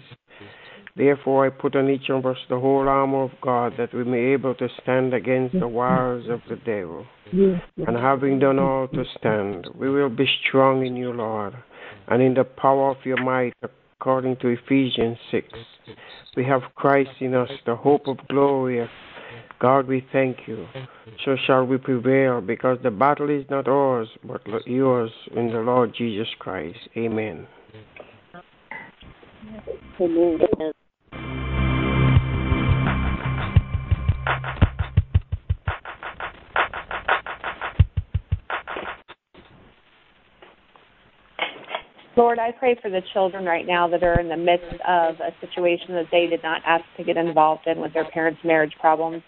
[0.98, 4.18] Therefore, I put on each of us the whole armor of God that we may
[4.18, 7.06] be able to stand against the wiles of the devil.
[7.32, 11.54] And having done all to stand, we will be strong in you, Lord,
[12.10, 13.54] and in the power of your might,
[14.00, 15.48] according to Ephesians 6.
[16.38, 18.88] We have Christ in us, the hope of glory.
[19.60, 20.66] God, we thank you.
[21.26, 25.94] So shall we prevail, because the battle is not ours, but yours in the Lord
[25.98, 26.80] Jesus Christ.
[26.96, 27.46] Amen.
[30.00, 30.72] Amen.
[42.20, 45.32] Lord, I pray for the children right now that are in the midst of a
[45.40, 49.24] situation that they did not ask to get involved in with their parents' marriage problems.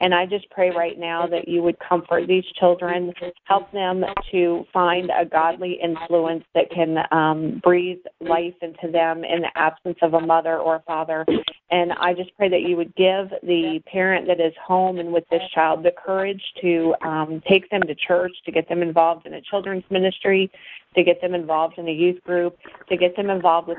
[0.00, 3.12] And I just pray right now that you would comfort these children,
[3.44, 9.42] help them to find a godly influence that can um, breathe life into them in
[9.42, 11.24] the absence of a mother or a father.
[11.70, 15.24] And I just pray that you would give the parent that is home and with
[15.30, 19.34] this child the courage to um, take them to church, to get them involved in
[19.34, 20.50] a children's ministry,
[20.94, 22.58] to get them involved in a youth group,
[22.88, 23.78] to get them involved with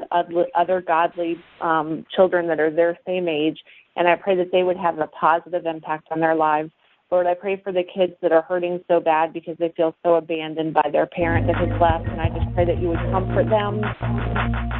[0.55, 3.59] other godly um, children that are their same age.
[3.95, 6.71] And I pray that they would have a positive impact on their lives.
[7.11, 10.15] Lord, I pray for the kids that are hurting so bad because they feel so
[10.15, 12.05] abandoned by their parent that has left.
[12.05, 13.83] And I just pray that you would comfort them.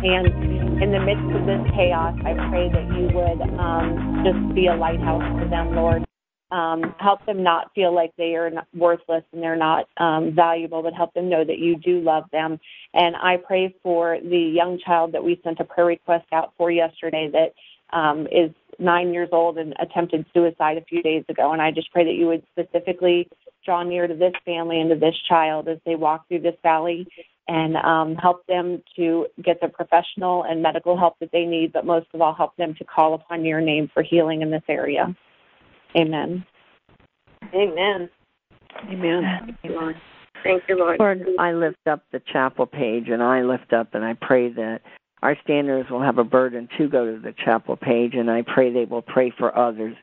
[0.03, 4.67] And in the midst of this chaos, I pray that you would um, just be
[4.67, 6.03] a lighthouse for them, Lord
[6.53, 10.93] um, help them not feel like they are worthless and they're not um, valuable, but
[10.93, 12.59] help them know that you do love them.
[12.93, 16.69] And I pray for the young child that we sent a prayer request out for
[16.69, 17.53] yesterday that
[17.93, 21.53] um, is nine years old and attempted suicide a few days ago.
[21.53, 23.29] And I just pray that you would specifically
[23.65, 27.07] draw near to this family and to this child as they walk through this valley
[27.47, 31.85] and um, help them to get the professional and medical help that they need, but
[31.85, 35.13] most of all, help them to call upon your name for healing in this area.
[35.95, 36.45] Amen.
[37.53, 38.09] Amen.
[38.89, 39.57] Amen.
[39.65, 39.95] Amen.
[40.43, 40.99] Thank you, Lord.
[40.99, 44.81] Lord, I lift up the chapel page and I lift up and I pray that
[45.23, 48.73] our standers will have a burden to go to the chapel page and I pray
[48.73, 49.95] they will pray for others.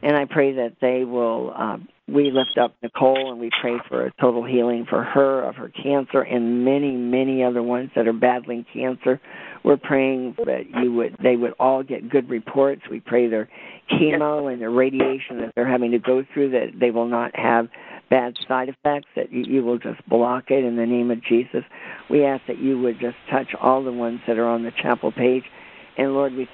[0.00, 1.76] And I pray that they will, uh,
[2.08, 5.68] we lift up Nicole and we pray for a total healing for her of her
[5.68, 9.20] cancer and many, many other ones that are battling cancer.
[9.62, 12.80] We're praying that you would, they would all get good reports.
[12.90, 13.50] We pray their
[13.90, 17.68] chemo and their radiation that they're having to go through that they will not have
[18.12, 21.64] bad side effects, that you, will just block it in the name of Jesus.
[22.10, 25.10] We ask that you would just touch all the ones that are on the chapel
[25.10, 25.44] page.
[25.96, 26.46] And Lord, we,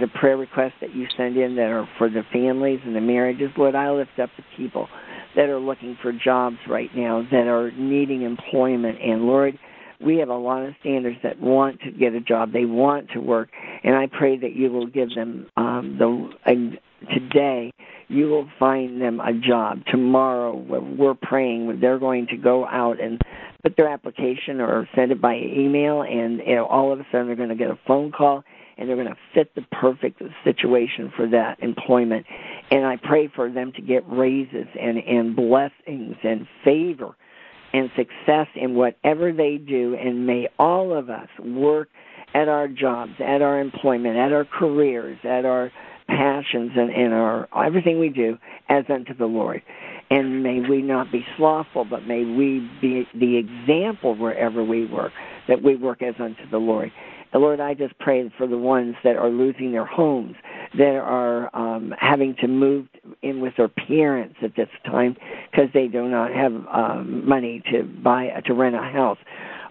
[0.00, 3.50] the prayer requests that you send in that are for the families and the marriages,
[3.56, 4.88] Lord, I lift up the people
[5.34, 8.98] that are looking for jobs right now, that are needing employment.
[9.02, 9.58] And Lord,
[10.04, 12.52] we have a lot of standers that want to get a job.
[12.52, 13.50] They want to work.
[13.82, 17.72] And I pray that you will give them um, the, uh, today
[18.08, 19.80] you will find them a job.
[19.90, 23.20] Tomorrow, we're praying they're going to go out and
[23.62, 27.26] put their application or send it by email, and you know, all of a sudden
[27.26, 28.44] they're going to get a phone call
[28.76, 32.26] and they're going to fit the perfect situation for that employment.
[32.70, 37.14] And I pray for them to get raises and, and blessings and favor
[37.72, 39.96] and success in whatever they do.
[39.96, 41.88] And may all of us work
[42.34, 45.70] at our jobs, at our employment, at our careers, at our
[46.08, 48.36] passions and, in our everything we do
[48.68, 49.62] as unto the Lord.
[50.10, 55.12] And may we not be slothful, but may we be the example wherever we work,
[55.48, 56.92] that we work as unto the Lord.
[57.32, 60.36] And Lord, I just pray for the ones that are losing their homes,
[60.76, 62.86] that are um, having to move
[63.22, 65.16] in with their parents at this time
[65.50, 69.18] because they do not have um, money to buy to rent a house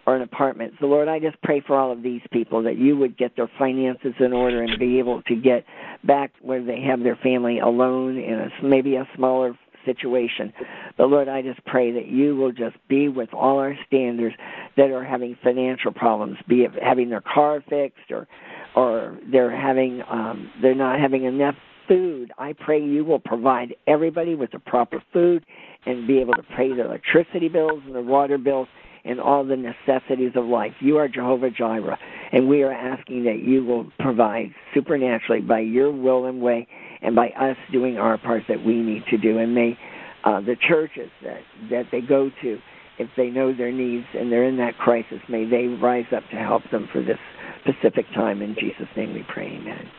[0.08, 0.74] or an apartment.
[0.80, 3.50] So, Lord, I just pray for all of these people that you would get their
[3.60, 5.64] finances in order and be able to get
[6.04, 10.54] back where they have their family alone in a, maybe a smaller situation.
[10.98, 14.34] But Lord, I just pray that you will just be with all our standers
[14.78, 18.28] that are having financial problems, be it having their car fixed or
[18.76, 21.56] or they're having um they're not having enough
[21.88, 22.32] food.
[22.38, 25.46] I pray you will provide everybody with the proper food
[25.86, 28.68] and be able to pay their electricity bills and their water bills
[29.04, 30.74] and all the necessities of life.
[30.80, 31.98] You are Jehovah Jireh,
[32.32, 36.68] and we are asking that you will provide supernaturally by your will and way
[37.02, 39.38] and by us doing our part that we need to do.
[39.38, 39.78] And may
[40.24, 42.58] uh, the churches that, that they go to,
[43.00, 46.36] if they know their needs and they're in that crisis, may they rise up to
[46.36, 47.18] help them for this
[47.62, 48.42] specific time.
[48.42, 49.48] In Jesus' name we pray.
[49.48, 49.90] Amen.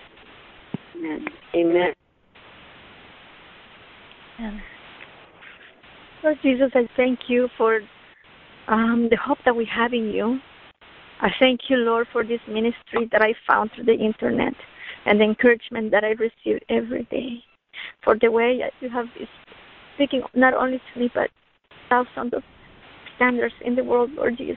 [0.96, 1.26] Amen.
[1.54, 1.92] Amen.
[4.38, 4.62] Amen.
[6.22, 7.80] Lord Jesus, I thank you for
[8.68, 10.38] um, the hope that we have in you.
[11.20, 14.54] I thank you, Lord, for this ministry that I found through the internet
[15.06, 17.42] and the encouragement that I receive every day.
[18.04, 19.26] For the way that you have been
[19.94, 21.30] speaking not only to me, but
[21.88, 22.42] thousands of
[23.16, 24.56] standers in the world, Lord Jesus.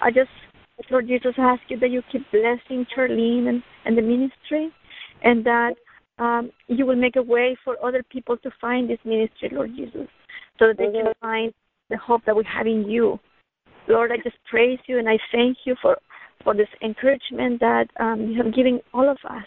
[0.00, 0.30] I just,
[0.90, 4.70] Lord Jesus, ask you that you keep blessing Charlyne and, and the ministry
[5.22, 5.74] and that
[6.18, 10.08] um, you will make a way for other people to find this ministry, Lord Jesus,
[10.58, 11.52] so that they can find
[11.90, 13.18] the hope that we have in you.
[13.88, 15.96] Lord, I just praise you and I thank you for,
[16.44, 19.44] for this encouragement that um, you have given all of us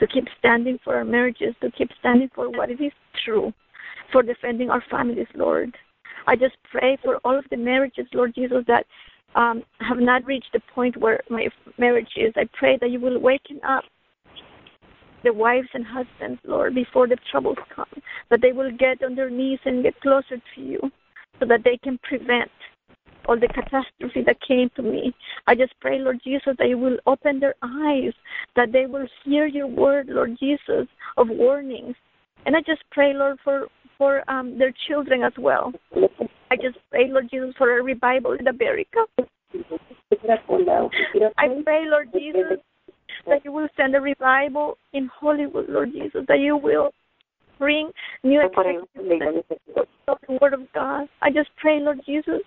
[0.00, 2.92] to keep standing for our marriages, to keep standing for what it is
[3.24, 3.52] true,
[4.12, 5.76] for defending our families, Lord.
[6.26, 8.84] I just pray for all of the marriages, Lord Jesus, that
[9.34, 12.32] um, have not reached the point where my marriage is.
[12.36, 13.84] I pray that you will waken up
[15.24, 17.86] the wives and husbands, Lord, before the troubles come,
[18.30, 20.80] that they will get on their knees and get closer to you
[21.40, 22.50] so that they can prevent
[23.26, 25.12] all the catastrophe that came to me.
[25.46, 28.12] I just pray, Lord Jesus, that you will open their eyes,
[28.56, 31.94] that they will hear your word, Lord Jesus, of warnings.
[32.44, 33.66] And I just pray, Lord, for
[33.98, 35.72] for um, their children as well.
[36.50, 39.06] I just pray, Lord Jesus, for a revival in America.
[41.38, 42.58] I pray, Lord Jesus,
[43.26, 46.90] that you will send a revival in Hollywood, Lord Jesus, that you will
[47.58, 47.90] bring
[48.22, 48.52] new of
[50.28, 51.08] the Word of God.
[51.22, 52.40] I just pray, Lord Jesus,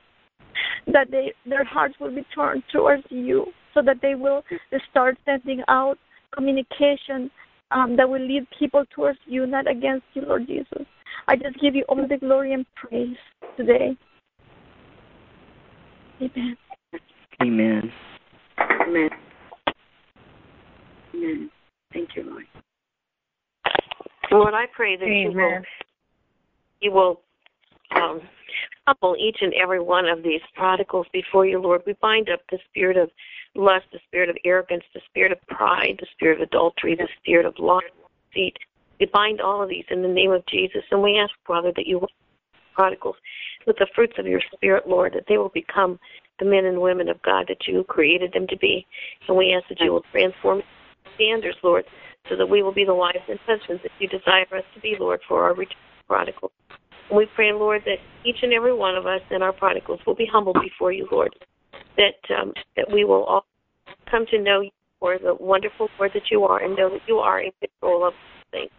[0.88, 4.44] that they their hearts will be turned towards you, so that they will
[4.90, 5.98] start sending out
[6.32, 7.30] communication
[7.72, 10.86] um, that will lead people towards you, not against you, Lord Jesus.
[11.28, 13.18] I just give you all the glory and praise
[13.58, 13.96] today.
[16.22, 16.58] Amen.
[17.42, 17.92] Amen.
[18.60, 19.10] Amen.
[21.16, 21.50] Amen.
[21.94, 22.46] Thank you, Lord.
[24.32, 25.62] Lord, I pray that you will
[26.82, 27.22] you will
[27.96, 28.22] um,
[29.18, 31.82] each and every one of these prodigals before you, Lord.
[31.86, 33.10] We bind up the spirit of
[33.56, 37.46] lust, the spirit of arrogance, the spirit of pride, the spirit of adultery, the spirit
[37.46, 37.82] of lying.
[38.36, 41.88] We bind all of these in the name of Jesus, and we ask, Father, that
[41.88, 42.10] you will
[42.74, 43.16] prodigals
[43.68, 46.00] with the fruits of your Spirit, Lord, that they will become
[46.40, 48.88] the men and women of God that you created them to be.
[49.28, 50.62] And we ask that you will transform
[51.16, 51.84] standers, Lord,
[52.30, 54.96] so that we will be the wives and husbands that you desire us to be,
[54.98, 55.76] Lord, for our return
[56.08, 56.52] prodigal.
[57.12, 60.28] We pray, Lord, that each and every one of us and our prodigals will be
[60.32, 61.34] humbled before you, Lord,
[61.98, 63.46] that um, that we will all
[64.10, 67.18] come to know you for the wonderful Lord that you are and know that you
[67.18, 68.14] are in control of
[68.52, 68.70] things.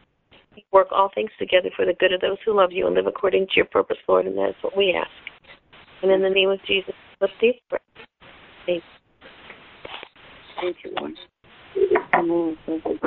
[0.55, 3.07] You work all things together for the good of those who love you and live
[3.07, 5.11] according to your purpose, Lord, and that is what we ask.
[6.03, 7.83] And in the name of Jesus, let's these prayers.
[8.69, 8.83] Amen.
[10.61, 11.15] Thank you, Lord.
[12.67, 12.99] Thank you,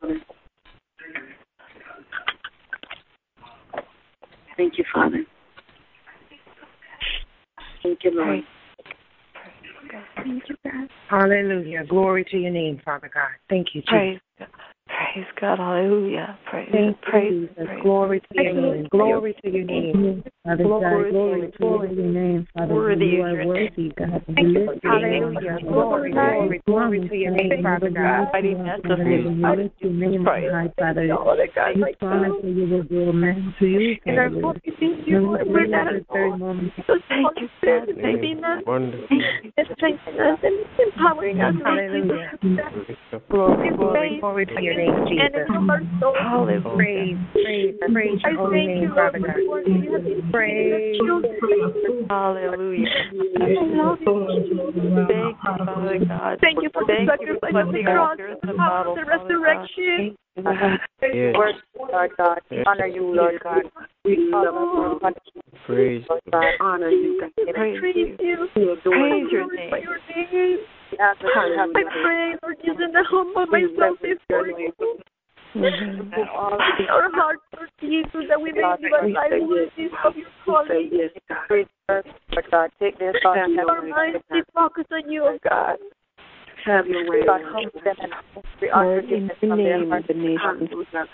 [0.00, 0.20] Father.
[4.56, 5.24] Thank you, Father.
[7.82, 8.40] Thank you, Lord.
[10.16, 10.88] Thank you, God.
[11.08, 11.84] Hallelujah.
[11.86, 13.28] Glory to your name, Father God.
[13.48, 13.90] Thank you, Jesus.
[13.90, 14.48] Praise God.
[15.14, 15.58] Praise God.
[15.58, 16.36] Hallelujah.
[16.50, 17.66] Praise Thank praise, you, Jesus.
[17.66, 17.82] praise.
[17.84, 18.88] Glory to your name.
[18.90, 20.24] Glory to your name.
[20.42, 22.74] Father Glory, God, glory, glory to your name, Father.
[22.74, 24.24] Worthy you are worthy, God.
[24.26, 24.66] Thank you.
[24.66, 25.58] lift your name Hallelujah.
[25.62, 28.28] Glory, glory, glory to your name, Father God.
[28.42, 31.04] You your name on high, Father.
[31.04, 31.14] You
[32.00, 34.30] promise that you will do a man to you, Father.
[34.42, 35.40] hope is in And you, we Lord.
[35.40, 36.72] pray We're at not this very moment.
[36.88, 39.06] So thank you, for saving us Wonderful.
[39.10, 41.54] and strengthening us and empowering us.
[41.64, 42.32] Hallelujah.
[43.30, 45.46] Glory, Glory, glory to your name, Jesus.
[45.48, 46.16] in our souls.
[46.20, 46.76] Hallelujah.
[46.76, 49.36] Praise, praise, praise your holy thank name, you, Lord, Father God.
[49.36, 51.00] the word you have been Praise.
[52.10, 52.88] Hallelujah.
[53.40, 53.54] I.
[55.08, 56.38] Thank you, Father God.
[56.40, 59.04] Thank you for the Thank you sacrifice of the cross, us the model, of the
[59.04, 59.68] Father God.
[59.78, 60.16] resurrection.
[61.14, 61.36] Yes.
[61.78, 62.40] Lord God.
[62.50, 62.64] Yes.
[62.66, 63.62] honor you, Lord God.
[64.04, 65.14] We honor you, Lord
[65.66, 66.04] Praise.
[66.32, 66.44] God.
[66.60, 67.30] Honor you, God.
[67.54, 68.16] Praise Praise you.
[68.20, 68.48] you.
[68.54, 68.78] Praise
[69.30, 69.70] your name.
[69.82, 70.58] your name.
[70.94, 74.70] We ask that you have I pray, Lord Jesus, and I humble myself before you.
[75.54, 76.14] Mhm.
[76.88, 80.90] Our hearts, Lord Jesus, that we may live a life worthy of your calling.
[80.92, 82.04] Yes, God.
[82.50, 82.70] God.
[82.78, 85.78] Take this thought and Our minds be focused on you, oh God.
[86.64, 87.26] Have your way.
[87.26, 90.08] God, humble them and we honor Lord, in forgiveness the their name hearts.
[90.10, 91.08] of the nations, God.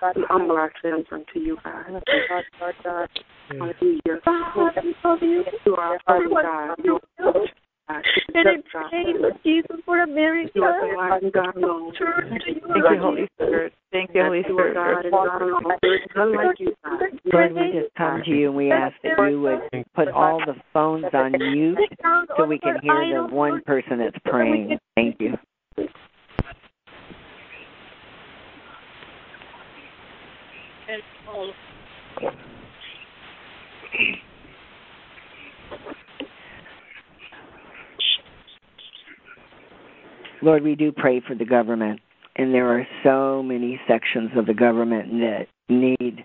[0.00, 1.84] God, we humble ourselves unto you, God.
[1.88, 3.08] God, Lord God.
[3.50, 4.20] Hallelujah.
[4.24, 5.44] God, we love you.
[5.66, 7.50] You are our God.
[7.90, 8.04] You are God.
[8.34, 10.50] And I pray, Lord Jesus, for America.
[10.54, 11.92] You are the wise God alone.
[11.98, 13.72] Church, you Thank you, Holy Spirit.
[13.92, 14.74] Thank you, Holy Spirit.
[14.74, 15.62] God and God alone.
[15.82, 17.00] There is none like you, God.
[17.32, 20.54] Lord, we just come to you and we ask that you would put all the
[20.72, 21.78] phones on mute
[22.36, 24.78] so we can hear the one person that's praying.
[24.94, 25.36] Thank you.
[40.42, 42.00] Lord, we do pray for the government,
[42.36, 46.24] and there are so many sections of the government that need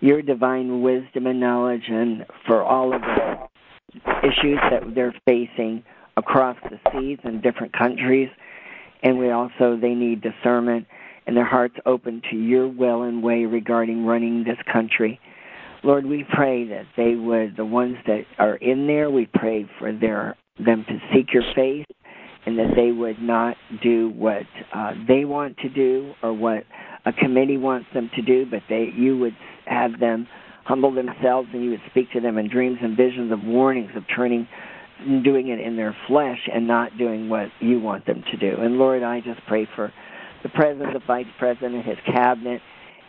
[0.00, 3.34] your divine wisdom and knowledge, and for all of the
[4.22, 5.82] issues that they're facing
[6.16, 8.28] across the seas in different countries.
[9.02, 10.86] And we also, they need discernment
[11.26, 15.18] and their hearts open to your will and way regarding running this country.
[15.82, 19.92] Lord, we pray that they would, the ones that are in there, we pray for
[19.92, 21.86] their them to seek your face
[22.46, 24.42] and that they would not do what
[24.74, 26.64] uh, they want to do or what
[27.06, 29.36] a committee wants them to do, but they you would
[29.66, 30.26] have them
[30.64, 34.02] humble themselves and you would speak to them in dreams and visions of warnings of
[34.14, 34.48] turning
[35.22, 38.60] doing it in their flesh and not doing what you want them to do.
[38.60, 39.92] And Lord, I just pray for
[40.42, 42.60] the president, the vice president, his cabinet,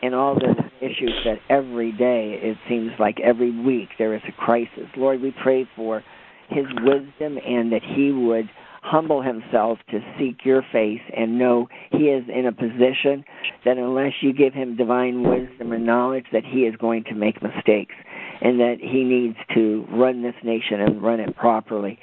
[0.02, 4.32] and all the issues that every day it seems like every week there is a
[4.32, 4.88] crisis.
[4.98, 6.04] Lord, we pray for
[6.50, 8.50] his wisdom and that he would
[8.86, 13.26] humble himself to seek your face and know he is in a position
[13.66, 17.42] that unless you give him divine wisdom and knowledge that he is going to make
[17.42, 17.96] mistakes
[18.42, 21.98] and that he needs to run this nation and run it properly.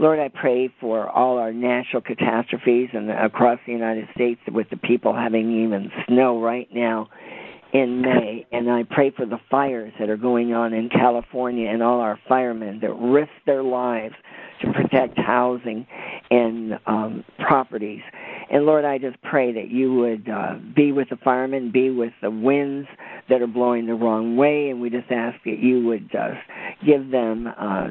[0.00, 4.76] Lord, I pray for all our natural catastrophes and across the United States with the
[4.76, 7.08] people having even snow right now
[7.74, 8.46] in May.
[8.52, 12.18] And I pray for the fires that are going on in California and all our
[12.28, 14.14] firemen that risk their lives
[14.62, 15.84] to protect housing
[16.30, 18.00] and um, properties.
[18.50, 22.12] And Lord, I just pray that you would uh, be with the firemen, be with
[22.22, 22.88] the winds
[23.28, 26.34] that are blowing the wrong way, and we just ask that you would uh,
[26.86, 27.48] give them.
[27.58, 27.88] Uh,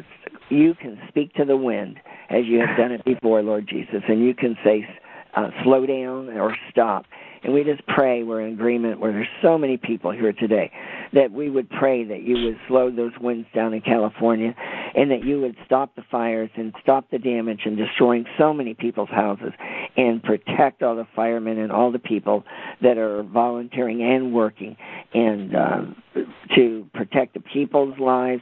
[0.49, 1.97] you can speak to the wind
[2.29, 4.88] as you have done it before, Lord Jesus, and you can say,
[5.36, 7.05] uh, "Slow down" or "Stop."
[7.44, 10.72] And we just pray we're in agreement where there's so many people here today
[11.12, 14.56] that we would pray that you would slow those winds down in California
[14.96, 18.74] and that you would stop the fires and stop the damage and destroying so many
[18.74, 19.52] people's houses
[19.98, 22.44] and protect all the firemen and all the people
[22.82, 24.78] that are volunteering and working
[25.14, 25.96] and um,
[26.56, 28.41] to protect the people's lives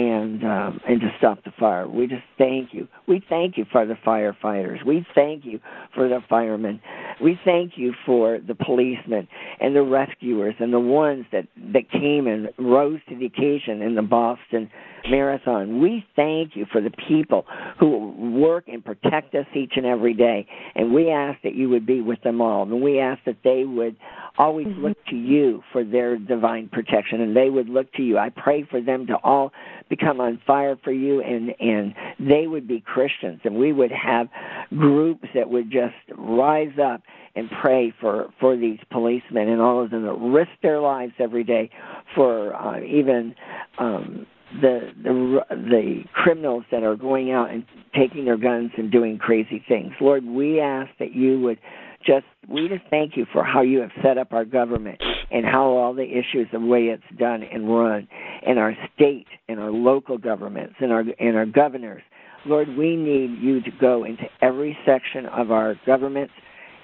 [0.00, 1.86] and um, and to stop the fire.
[1.86, 2.88] We just thank you.
[3.06, 4.84] We thank you for the firefighters.
[4.84, 5.60] We thank you
[5.94, 6.80] for the firemen.
[7.22, 9.28] We thank you for the policemen
[9.60, 13.94] and the rescuers and the ones that that came and rose to the occasion in
[13.94, 14.70] the Boston
[15.08, 15.80] Marathon.
[15.80, 17.44] We thank you for the people
[17.78, 20.46] who work and protect us each and every day.
[20.74, 22.62] And we ask that you would be with them all.
[22.62, 23.96] And we ask that they would
[24.38, 24.86] always mm-hmm.
[24.86, 28.18] look to you for their divine protection and they would look to you.
[28.18, 29.52] I pray for them to all
[29.90, 34.28] become on fire for you and and they would be Christians and we would have
[34.70, 37.02] groups that would just rise up
[37.34, 41.44] and pray for for these policemen and all of them that risk their lives every
[41.44, 41.68] day
[42.14, 43.34] for uh, even
[43.78, 44.26] um
[44.62, 47.64] the the the criminals that are going out and
[47.94, 49.92] taking their guns and doing crazy things.
[50.00, 51.58] Lord, we ask that you would
[52.04, 55.66] just we just thank you for how you have set up our government and how
[55.66, 58.08] all the issues the way it's done and run
[58.46, 62.02] in our state and our local governments and our and our governors.
[62.46, 66.32] Lord, we need you to go into every section of our governments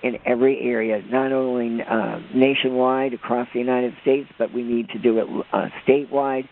[0.02, 4.98] in every area, not only uh, nationwide across the United States, but we need to
[4.98, 6.46] do it uh, statewide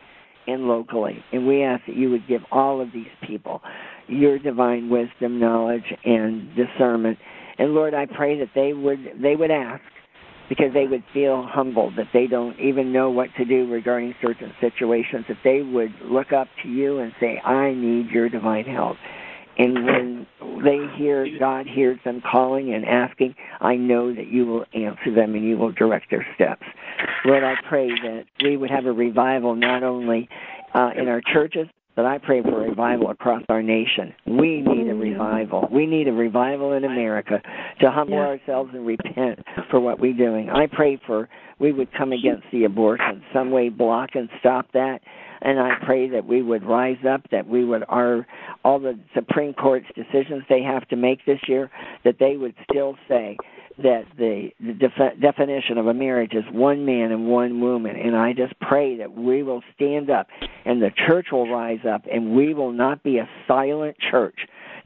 [0.46, 1.22] and locally.
[1.32, 3.60] And we ask that you would give all of these people
[4.06, 7.18] your divine wisdom, knowledge, and discernment.
[7.58, 9.82] And Lord, I pray that they would they would ask
[10.48, 14.52] because they would feel humbled that they don't even know what to do regarding certain
[14.60, 15.24] situations.
[15.28, 18.96] That they would look up to you and say, "I need your divine help."
[19.56, 20.26] And when
[20.64, 25.34] they hear God hears them calling and asking, I know that you will answer them
[25.34, 26.64] and you will direct their steps.
[27.24, 30.28] Lord, I pray that we would have a revival not only
[30.74, 34.14] uh, in our churches, but I pray for a revival across our nation.
[34.26, 35.00] We need a mm.
[35.00, 35.68] revival.
[35.70, 37.40] We need a revival in America
[37.80, 39.40] to humble ourselves and repent
[39.70, 40.50] for what we're doing.
[40.50, 41.28] I pray for
[41.58, 45.00] we would come against the abortion, some way block and stop that.
[45.40, 48.26] And I pray that we would rise up, that we would our
[48.64, 51.70] all the Supreme Court's decisions they have to make this year,
[52.04, 53.36] that they would still say
[53.78, 57.96] that the, the def- definition of a marriage is one man and one woman.
[57.96, 60.28] And I just pray that we will stand up
[60.64, 64.38] and the church will rise up and we will not be a silent church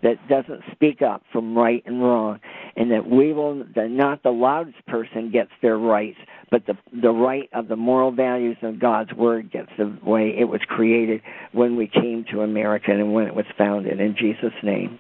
[0.03, 2.39] that doesn't speak up from right and wrong
[2.77, 6.19] and that we will that not the loudest person gets their rights
[6.51, 10.45] but the the right of the moral values of God's word gets the way it
[10.45, 11.21] was created
[11.53, 14.99] when we came to America and when it was founded in Jesus name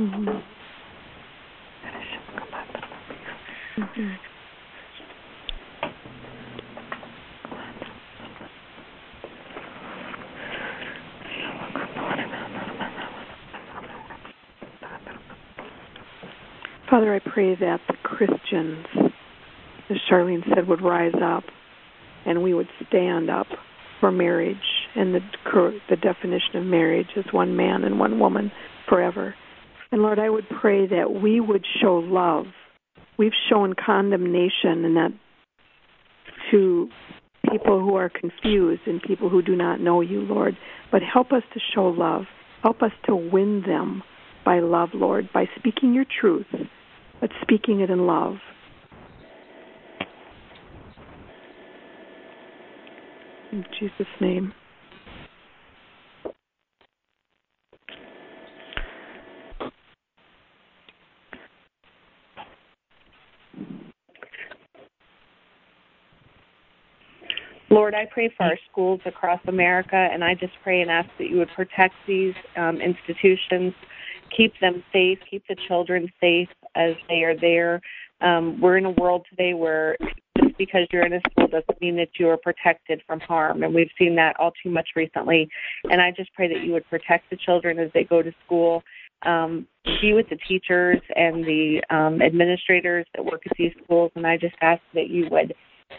[0.00, 0.38] mm-hmm.
[3.78, 4.08] Mm-hmm.
[16.90, 18.86] Father, I pray that the Christians,
[19.90, 21.44] as Charlyne said, would rise up
[22.26, 23.46] and we would stand up
[24.00, 24.56] for marriage
[24.96, 25.20] and the
[25.88, 28.50] the definition of marriage is one man and one woman
[28.88, 29.34] forever.
[29.92, 32.46] And Lord, I would pray that we would show love
[33.18, 35.10] we've shown condemnation and that
[36.50, 36.88] to
[37.50, 40.56] people who are confused and people who do not know you, Lord.
[40.90, 42.22] But help us to show love.
[42.62, 44.02] Help us to win them
[44.44, 46.46] by love, Lord, by speaking your truth,
[47.20, 48.36] but speaking it in love.
[53.52, 54.52] In Jesus' name.
[67.70, 71.28] Lord, I pray for our schools across America, and I just pray and ask that
[71.28, 73.74] you would protect these um, institutions,
[74.34, 77.80] keep them safe, keep the children safe as they are there.
[78.22, 79.96] Um, we're in a world today where
[80.42, 83.74] just because you're in a school doesn't mean that you are protected from harm, and
[83.74, 85.48] we've seen that all too much recently.
[85.90, 88.82] And I just pray that you would protect the children as they go to school.
[89.26, 89.66] Um,
[90.00, 94.38] be with the teachers and the um, administrators that work at these schools, and I
[94.38, 95.54] just ask that you would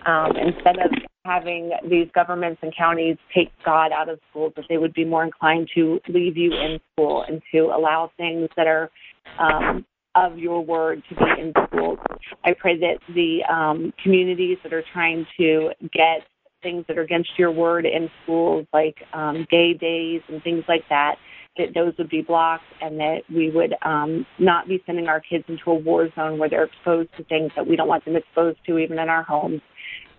[0.06, 0.92] um, instead of
[1.26, 5.24] having these governments and counties take God out of schools, that they would be more
[5.24, 8.90] inclined to leave you in school and to allow things that are
[9.38, 9.86] um,
[10.16, 12.00] of your word to be in schools.
[12.44, 16.24] I pray that the um, communities that are trying to get
[16.62, 20.84] things that are against your word in schools, like um, gay days and things like
[20.90, 21.16] that,
[21.58, 25.44] that those would be blocked and that we would um, not be sending our kids
[25.48, 28.58] into a war zone where they're exposed to things that we don't want them exposed
[28.66, 29.62] to even in our homes.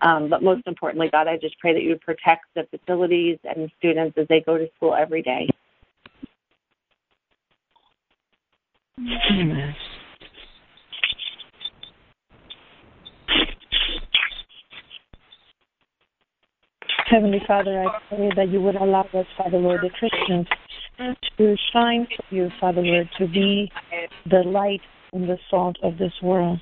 [0.02, 3.70] Um, but most importantly, God, I just pray that you would protect the facilities and
[3.78, 5.48] students as they go to school every day.
[9.30, 9.74] Amen.
[17.10, 20.46] Heavenly Father, I pray that you would allow us, Father Lord, the Christians,
[21.38, 23.70] to shine for you, Father Lord, to be
[24.30, 24.80] the light
[25.12, 26.60] and the salt of this world.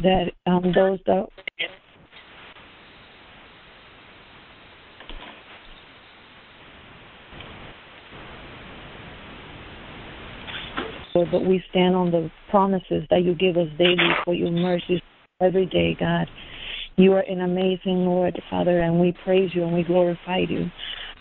[0.00, 1.26] That um, those that
[11.14, 15.00] Lord, but we stand on the promises that you give us daily for your mercies
[15.40, 16.28] every day, God.
[16.96, 20.66] You are an amazing Lord, Father, and we praise you and we glorify you,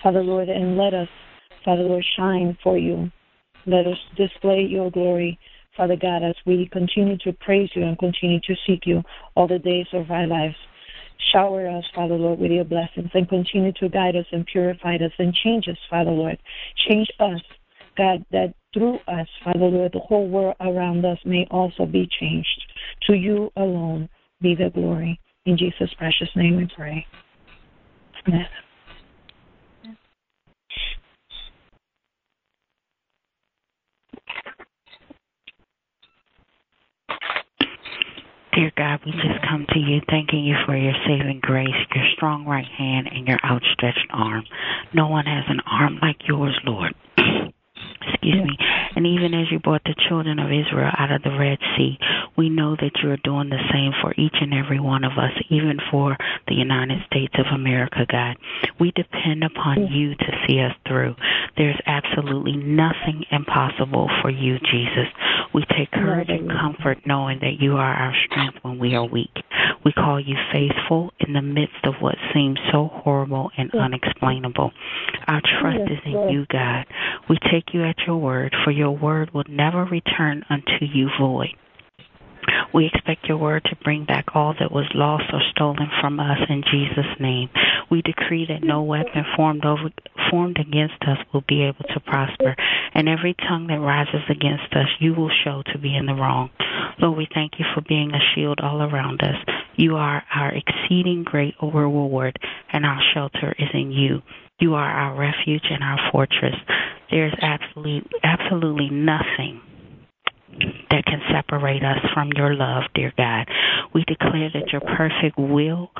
[0.01, 1.07] Father Lord, and let us,
[1.63, 3.11] Father Lord, shine for you.
[3.67, 5.37] Let us display your glory,
[5.75, 9.03] Father God, as we continue to praise you and continue to seek you
[9.35, 10.55] all the days of our lives.
[11.31, 15.11] Shower us, Father Lord, with your blessings and continue to guide us and purify us
[15.19, 16.37] and change us, Father Lord.
[16.87, 17.41] Change us,
[17.97, 22.63] God, that through us, Father Lord, the whole world around us may also be changed.
[23.07, 24.09] To you alone
[24.41, 25.19] be the glory.
[25.45, 27.05] In Jesus' precious name we pray.
[28.27, 28.45] Amen.
[38.53, 42.43] Dear God, we just come to you thanking you for your saving grace, your strong
[42.47, 44.43] right hand, and your outstretched arm.
[44.95, 46.95] No one has an arm like yours, Lord.
[48.13, 48.57] excuse me.
[48.97, 51.99] And even as you brought the children of Israel out of the Red Sea,
[52.35, 55.37] we know that you are doing the same for each and every one of us,
[55.51, 56.17] even for
[56.47, 58.37] the United States of America, God.
[58.79, 61.13] We depend upon you to see us through.
[61.57, 65.13] There's absolutely nothing impossible for you, Jesus.
[65.53, 69.35] We take courage and comfort knowing that you are our strength when we are weak.
[69.85, 74.71] We call you faithful in the midst of what seems so horrible and unexplainable.
[75.27, 76.85] Our trust is in you, God.
[77.29, 81.55] We take you at your word, for your word will never return unto you void.
[82.73, 86.39] We expect your word to bring back all that was lost or stolen from us
[86.49, 87.49] in Jesus' name.
[87.89, 89.89] We decree that no weapon formed over
[90.29, 92.55] formed against us will be able to prosper,
[92.93, 96.49] and every tongue that rises against us you will show to be in the wrong.
[96.99, 99.37] Lord, we thank you for being a shield all around us.
[99.75, 102.37] You are our exceeding great reward,
[102.73, 104.21] and our shelter is in you.
[104.59, 106.55] You are our refuge and our fortress.
[107.11, 109.61] There's absolutely absolutely nothing
[110.89, 113.47] that can separate us from your love, dear God.
[113.93, 115.91] We declare that your perfect will,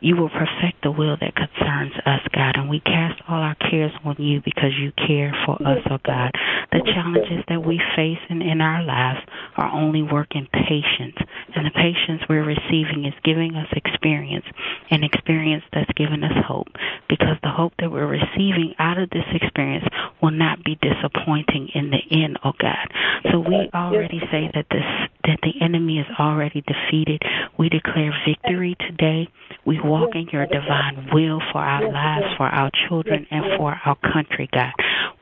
[0.00, 3.92] you will perfect the will that concerns us, God, and we cast all our cares
[4.04, 6.30] on you because you care for us, oh God.
[6.72, 9.20] The challenges that we face in, in our lives
[9.56, 11.16] are only work in patience,
[11.54, 14.46] and the patience we're receiving is giving us experience,
[14.90, 16.68] and experience that's given us hope,
[17.08, 19.84] because the hope that we're receiving out of this experience
[20.22, 22.86] will not be disappointing in the end, oh God.
[23.32, 24.84] So we already say that this
[25.24, 27.22] that the enemy is already defeated.
[27.58, 29.28] We declare victory today.
[29.66, 33.96] We walk in your divine will for our lives, for our children, and for our
[34.12, 34.72] country, God.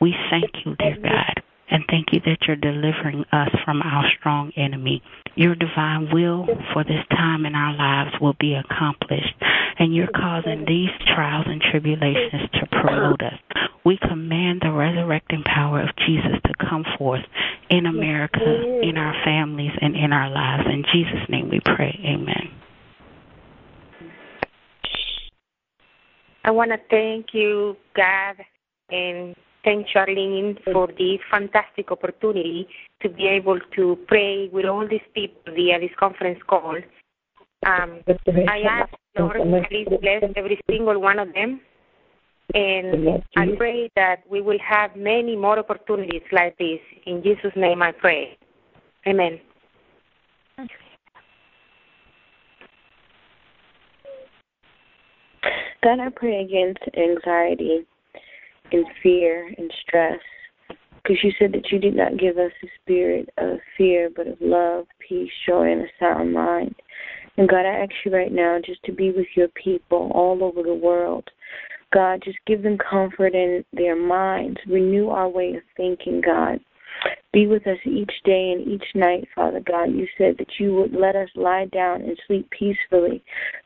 [0.00, 4.52] We thank you, dear God, and thank you that you're delivering us from our strong
[4.56, 5.02] enemy.
[5.34, 9.34] Your divine will for this time in our lives will be accomplished,
[9.78, 13.38] and you're causing these trials and tribulations to promote us.
[13.84, 17.24] We command the resurrecting power of Jesus to come forth
[17.70, 20.64] in America, in our families, and in our lives.
[20.66, 21.98] In Jesus' name we pray.
[22.04, 22.50] Amen.
[26.44, 28.36] I want to thank you, God,
[28.90, 29.34] and
[29.64, 32.68] thank Charlyne for this fantastic opportunity
[33.02, 36.76] to be able to pray with all these people via this conference call.
[37.66, 38.00] Um,
[38.48, 39.38] I ask, Lord,
[39.68, 41.60] please bless every single one of them.
[42.52, 46.78] And I pray that we will have many more opportunities like this.
[47.06, 48.38] In Jesus' name I pray.
[49.06, 49.40] Amen.
[55.82, 57.86] God, I pray against anxiety
[58.74, 60.20] and fear and stress.
[60.68, 64.38] Because you said that you did not give us a spirit of fear, but of
[64.40, 66.74] love, peace, joy, and a sound mind.
[67.36, 70.62] And God, I ask you right now just to be with your people all over
[70.62, 71.24] the world.
[71.92, 74.58] God, just give them comfort in their minds.
[74.66, 76.58] Renew our way of thinking, God.
[77.32, 79.92] Be with us each day and each night, Father God.
[79.92, 83.22] You said that you would let us lie down and sleep peacefully,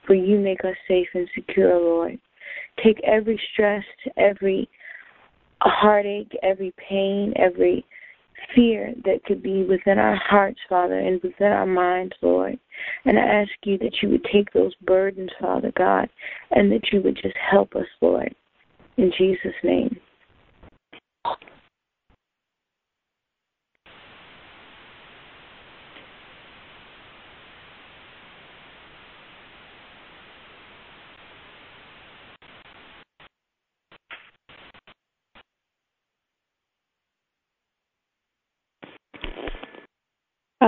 [0.07, 2.19] for you make us safe and secure, Lord.
[2.83, 3.85] Take every stress,
[4.17, 4.69] every
[5.63, 7.85] heartache, every pain, every
[8.55, 12.59] fear that could be within our hearts, Father, and within our minds, Lord.
[13.05, 16.09] And I ask you that you would take those burdens, Father God,
[16.53, 18.35] and that you would just help us, Lord.
[18.97, 19.99] In Jesus' name.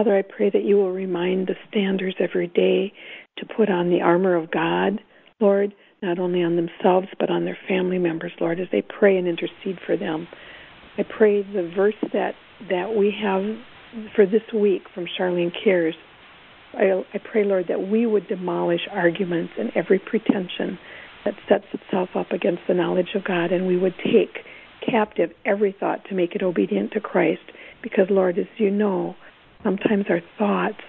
[0.01, 2.90] Father, I pray that you will remind the standers every day
[3.36, 4.98] to put on the armor of God,
[5.40, 9.28] Lord, not only on themselves but on their family members, Lord, as they pray and
[9.28, 10.26] intercede for them.
[10.96, 12.32] I pray the verse that
[12.70, 13.42] that we have
[14.16, 15.96] for this week from Charlyne Cares.
[16.72, 20.78] I, I pray, Lord, that we would demolish arguments and every pretension
[21.26, 24.46] that sets itself up against the knowledge of God, and we would take
[24.90, 27.42] captive every thought to make it obedient to Christ.
[27.82, 29.14] Because, Lord, as you know,
[29.62, 30.80] sometimes our thoughts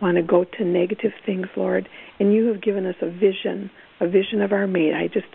[0.00, 3.70] want to go to negative things, Lord, and you have given us a vision,
[4.00, 4.92] a vision of our mate.
[4.94, 5.26] I just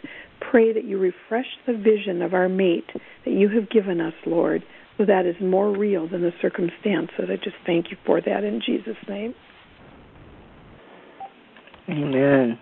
[0.51, 2.89] pray that you refresh the vision of our mate
[3.25, 4.63] that you have given us, Lord,
[4.97, 7.29] so that is more real than the circumstances.
[7.29, 9.33] I just thank you for that in Jesus' name.
[11.89, 12.59] Amen.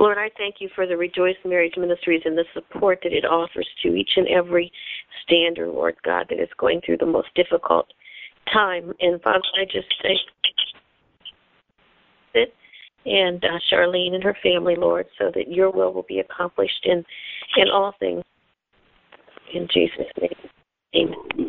[0.00, 3.68] Lord, I thank you for the Rejoice Marriage Ministries and the support that it offers
[3.82, 4.72] to each and every
[5.24, 7.86] stander, Lord God, that is going through the most difficult
[8.52, 8.92] time.
[9.00, 10.20] And Father, I just thank
[12.34, 12.54] it
[13.06, 17.04] and uh, Charlyne and her family, Lord, so that your will will be accomplished in
[17.56, 18.22] in all things.
[19.54, 20.30] In Jesus' name,
[20.94, 21.47] Amen.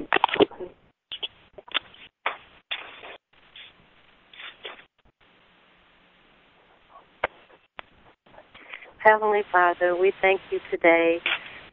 [9.09, 11.17] Heavenly Father, we thank you today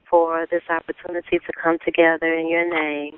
[0.08, 3.12] for this opportunity to come together in your name.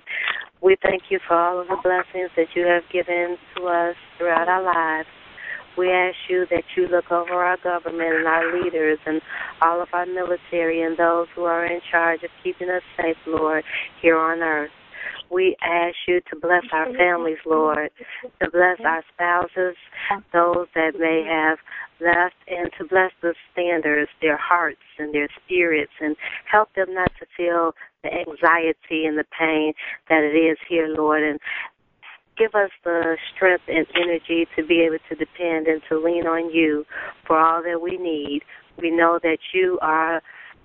[0.61, 4.49] We thank you for all of the blessings that you have given to us throughout
[4.49, 5.07] our lives.
[5.77, 9.23] We ask you that you look over our government and our leaders and
[9.62, 13.62] all of our military and those who are in charge of keeping us safe, Lord,
[14.03, 14.73] here on earth.
[15.31, 17.91] We ask you to bless our families, Lord,
[18.43, 19.76] to bless our spouses,
[20.33, 21.59] those that may have
[22.01, 26.16] left, and to bless the standers, their hearts and their spirits, and
[26.51, 29.72] help them not to feel the anxiety and the pain
[30.09, 31.39] that it is here, Lord, and
[32.39, 36.51] give us the strength and energy to be able to depend and to lean on
[36.55, 36.85] you
[37.26, 38.43] for all that we need.
[38.79, 40.22] We know that you are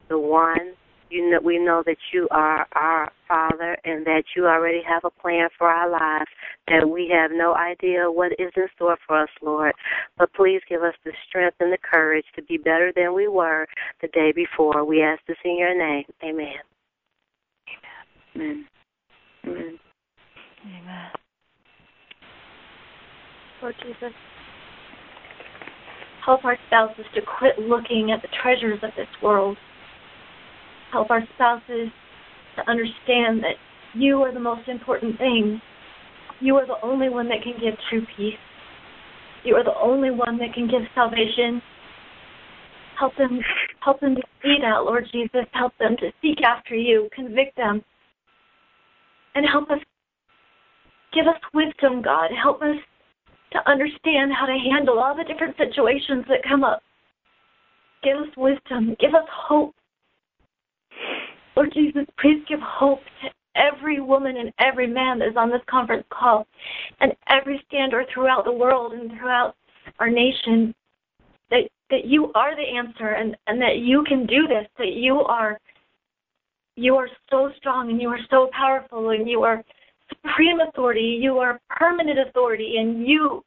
[0.07, 0.75] the one
[1.13, 5.21] you know, we know that you are our Father and that you already have a
[5.21, 6.29] plan for our lives,
[6.67, 9.73] that we have no idea what is in store for us, Lord.
[10.17, 13.67] But please give us the strength and the courage to be better than we were
[14.01, 14.83] the day before.
[14.83, 16.05] We ask this in your name.
[16.23, 16.53] Amen.
[18.35, 18.65] Amen.
[19.45, 19.79] Amen.
[20.65, 21.09] Amen.
[23.61, 24.11] Lord Jesus,
[26.25, 29.57] help our spouses to quit looking at the treasures of this world
[30.93, 31.89] help our spouses
[32.55, 33.55] to understand that
[33.95, 35.59] you are the most important thing.
[36.39, 38.37] You are the only one that can give true peace.
[39.43, 41.61] You are the only one that can give salvation.
[42.97, 43.41] Help them
[43.83, 45.45] help them to see that, Lord Jesus.
[45.51, 47.09] Help them to seek after you.
[47.13, 47.83] Convict them.
[49.35, 49.79] And help us
[51.13, 52.29] give us wisdom, God.
[52.41, 52.77] Help us
[53.53, 56.81] to understand how to handle all the different situations that come up.
[58.03, 58.95] Give us wisdom.
[58.99, 59.73] Give us hope.
[61.55, 65.61] Lord Jesus, please give hope to every woman and every man that is on this
[65.69, 66.47] conference call
[66.99, 69.55] and every stander throughout the world and throughout
[69.99, 70.73] our nation
[71.49, 75.19] that that you are the answer and, and that you can do this, that you
[75.19, 75.59] are
[76.75, 79.63] you are so strong and you are so powerful and you are
[80.09, 83.43] supreme authority, you are permanent authority and you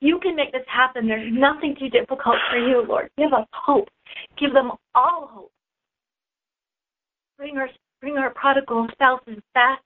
[0.00, 1.08] you can make this happen.
[1.08, 3.10] There's nothing too difficult for you, Lord.
[3.18, 3.88] Give us hope.
[4.38, 5.52] Give them all hope
[7.38, 7.68] bring our
[8.00, 9.80] bring our prodigal spouses back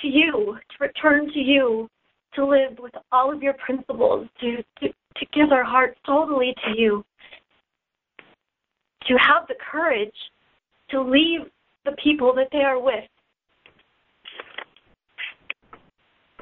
[0.00, 1.88] to you, to return to you,
[2.34, 6.80] to live with all of your principles, to to, to give our hearts totally to
[6.80, 7.04] you,
[9.06, 10.14] to have the courage
[10.90, 11.40] to leave
[11.84, 13.04] the people that they are with.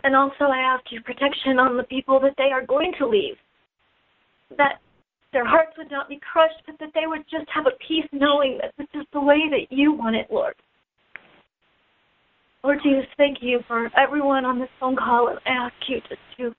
[0.04, 3.34] And also I ask you protection on the people that they are going to leave.
[4.56, 4.78] That
[5.32, 8.58] their hearts would not be crushed, but that they would just have a peace knowing
[8.60, 10.54] that this is the way that you want it, Lord.
[12.64, 16.20] Lord Jesus, thank you for everyone on this phone call, and I ask you just
[16.38, 16.54] to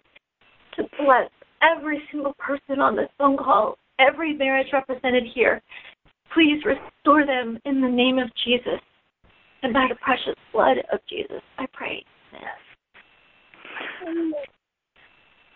[0.75, 1.29] to bless
[1.61, 5.61] every single person on this phone call, every marriage represented here.
[6.33, 8.79] Please restore them in the name of Jesus
[9.63, 11.41] and by the precious blood of Jesus.
[11.57, 12.05] I pray.
[12.31, 12.43] Yes.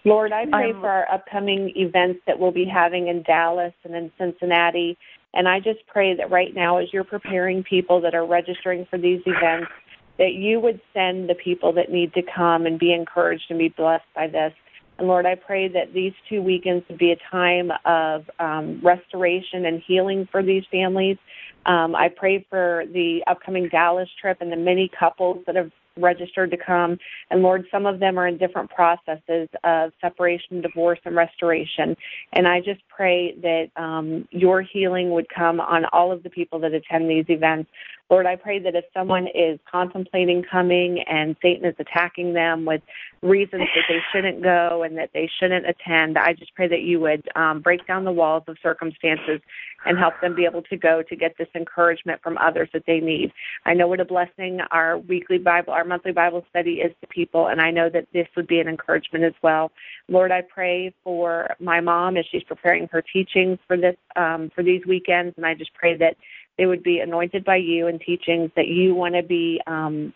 [0.05, 4.11] Lord, I pray for our upcoming events that we'll be having in Dallas and in
[4.17, 4.97] Cincinnati.
[5.33, 8.97] And I just pray that right now, as you're preparing people that are registering for
[8.97, 9.71] these events,
[10.17, 13.69] that you would send the people that need to come and be encouraged and be
[13.69, 14.53] blessed by this.
[14.99, 19.65] And Lord, I pray that these two weekends would be a time of um, restoration
[19.65, 21.17] and healing for these families.
[21.65, 26.51] Um, I pray for the upcoming Dallas trip and the many couples that have registered
[26.51, 26.97] to come.
[27.29, 31.95] And Lord, some of them are in different processes of separation, divorce, and restoration.
[32.33, 36.59] And I just pray that um, your healing would come on all of the people
[36.59, 37.69] that attend these events.
[38.13, 42.83] Lord, I pray that if someone is contemplating coming and Satan is attacking them with
[43.23, 46.99] reasons that they shouldn't go and that they shouldn't attend, I just pray that you
[46.99, 49.41] would um, break down the walls of circumstances
[49.87, 52.99] and help them be able to go to get this encouragement from others that they
[52.99, 53.31] need.
[53.65, 57.47] I know what a blessing our weekly Bible, our monthly Bible study is to people,
[57.47, 59.71] and I know that this would be an encouragement as well.
[60.07, 64.63] Lord, I pray for my mom as she's preparing her teachings for this um, for
[64.63, 66.15] these weekends, and I just pray that
[66.57, 70.13] they would be anointed by you and teachings that you want to be um,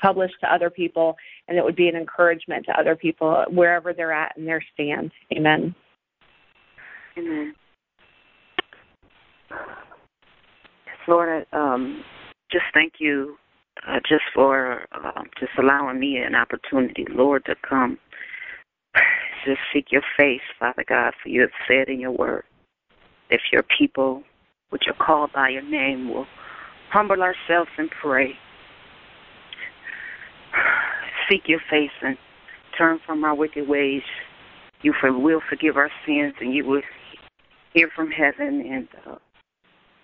[0.00, 1.16] published to other people,
[1.48, 5.10] and it would be an encouragement to other people wherever they're at in their stand.
[5.32, 5.74] Amen.
[7.16, 7.54] Amen.
[11.06, 12.02] Lord, um,
[12.50, 13.36] just thank you
[13.86, 17.98] uh, just for uh, just allowing me an opportunity, Lord, to come
[19.44, 22.44] just seek your face, Father God, for you have said in your word,
[23.30, 24.22] if your people,
[24.70, 26.26] which are called by your name, will
[26.90, 28.32] humble ourselves and pray,
[31.28, 32.16] seek your face and
[32.76, 34.02] turn from our wicked ways,
[34.82, 36.82] you will forgive our sins and you will
[37.72, 39.16] hear from heaven and uh,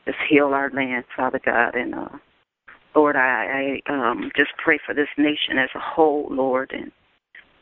[0.07, 1.75] just heal our land, Father God.
[1.75, 2.09] And uh,
[2.95, 6.91] Lord, I, I um, just pray for this nation as a whole, Lord, and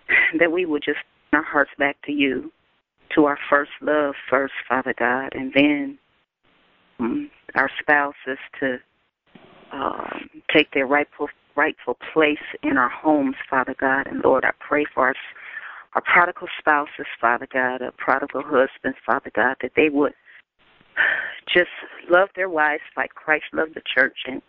[0.41, 0.99] that we would just
[1.31, 2.53] turn our hearts back to you,
[3.15, 5.99] to our first love first, Father God, and then
[6.99, 8.79] um, our spouses to
[9.73, 14.07] um, take their rightful rightful place in our homes, Father God.
[14.07, 15.15] And Lord, I pray for our
[15.95, 20.13] our prodigal spouses, Father God, our prodigal husbands, Father God, that they would
[21.53, 21.71] just
[22.11, 24.43] love their wives like Christ loved the church and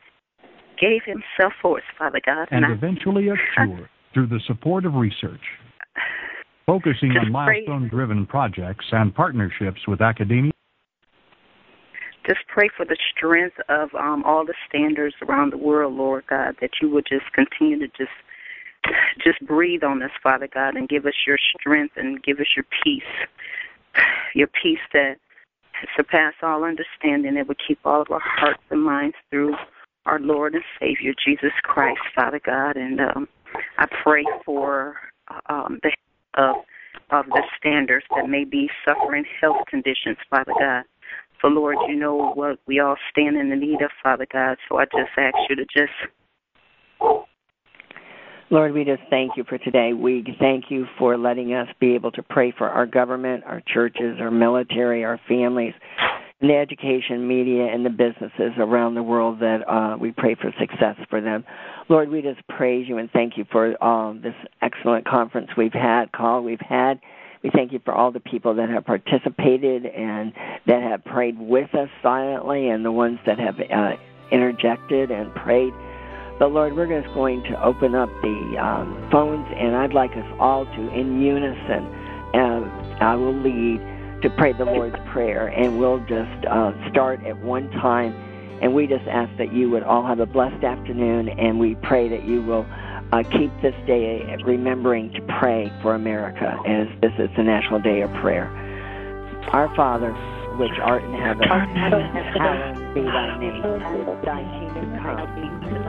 [0.79, 2.47] gave himself for us, Father God.
[2.51, 5.41] And, and eventually assure through the support of research,
[6.65, 10.51] focusing on milestone driven projects and partnerships with academia.
[12.29, 16.55] Just pray for the strength of um, all the standers around the world, Lord God,
[16.61, 18.11] that you would just continue to just
[19.23, 22.65] just breathe on us, Father God, and give us your strength and give us your
[22.83, 23.01] peace,
[24.35, 25.15] your peace that
[25.95, 29.55] surpass all understanding that would keep all of our hearts and minds through
[30.05, 32.77] our Lord and Savior Jesus Christ, Father God.
[32.77, 33.27] And um,
[33.79, 34.97] I pray for
[35.47, 35.91] um, the
[36.35, 36.57] of
[37.11, 40.83] of the standers that may be suffering health conditions, Father God.
[41.41, 44.57] So Lord, you know what we all stand in the need of, Father God.
[44.67, 45.93] So I just ask you to just
[48.51, 49.93] Lord, we just thank you for today.
[49.93, 54.17] We thank you for letting us be able to pray for our government, our churches,
[54.19, 55.73] our military, our families,
[56.41, 60.51] and the education, media, and the businesses around the world that uh, we pray for
[60.59, 61.43] success for them.
[61.89, 64.33] Lord, we just praise you and thank you for um, this
[64.63, 66.99] excellent conference we've had, call we've had.
[67.43, 70.33] We thank you for all the people that have participated and
[70.67, 73.95] that have prayed with us silently and the ones that have uh,
[74.29, 75.73] interjected and prayed.
[76.37, 80.37] But Lord, we're just going to open up the um, phones, and I'd like us
[80.39, 81.85] all to, in unison,
[82.33, 82.65] and
[83.01, 83.79] I will lead
[84.21, 88.13] to pray the Lord's Prayer, and we'll just uh, start at one time.
[88.61, 92.09] And we just ask that you would all have a blessed afternoon, and we pray
[92.09, 92.65] that you will
[93.11, 98.01] uh, keep this day remembering to pray for America, as this is the National Day
[98.01, 98.47] of Prayer.
[99.51, 100.11] Our Father,
[100.57, 103.61] which art in heaven, hallowed be thy name.
[104.23, 105.88] Thy kingdom come.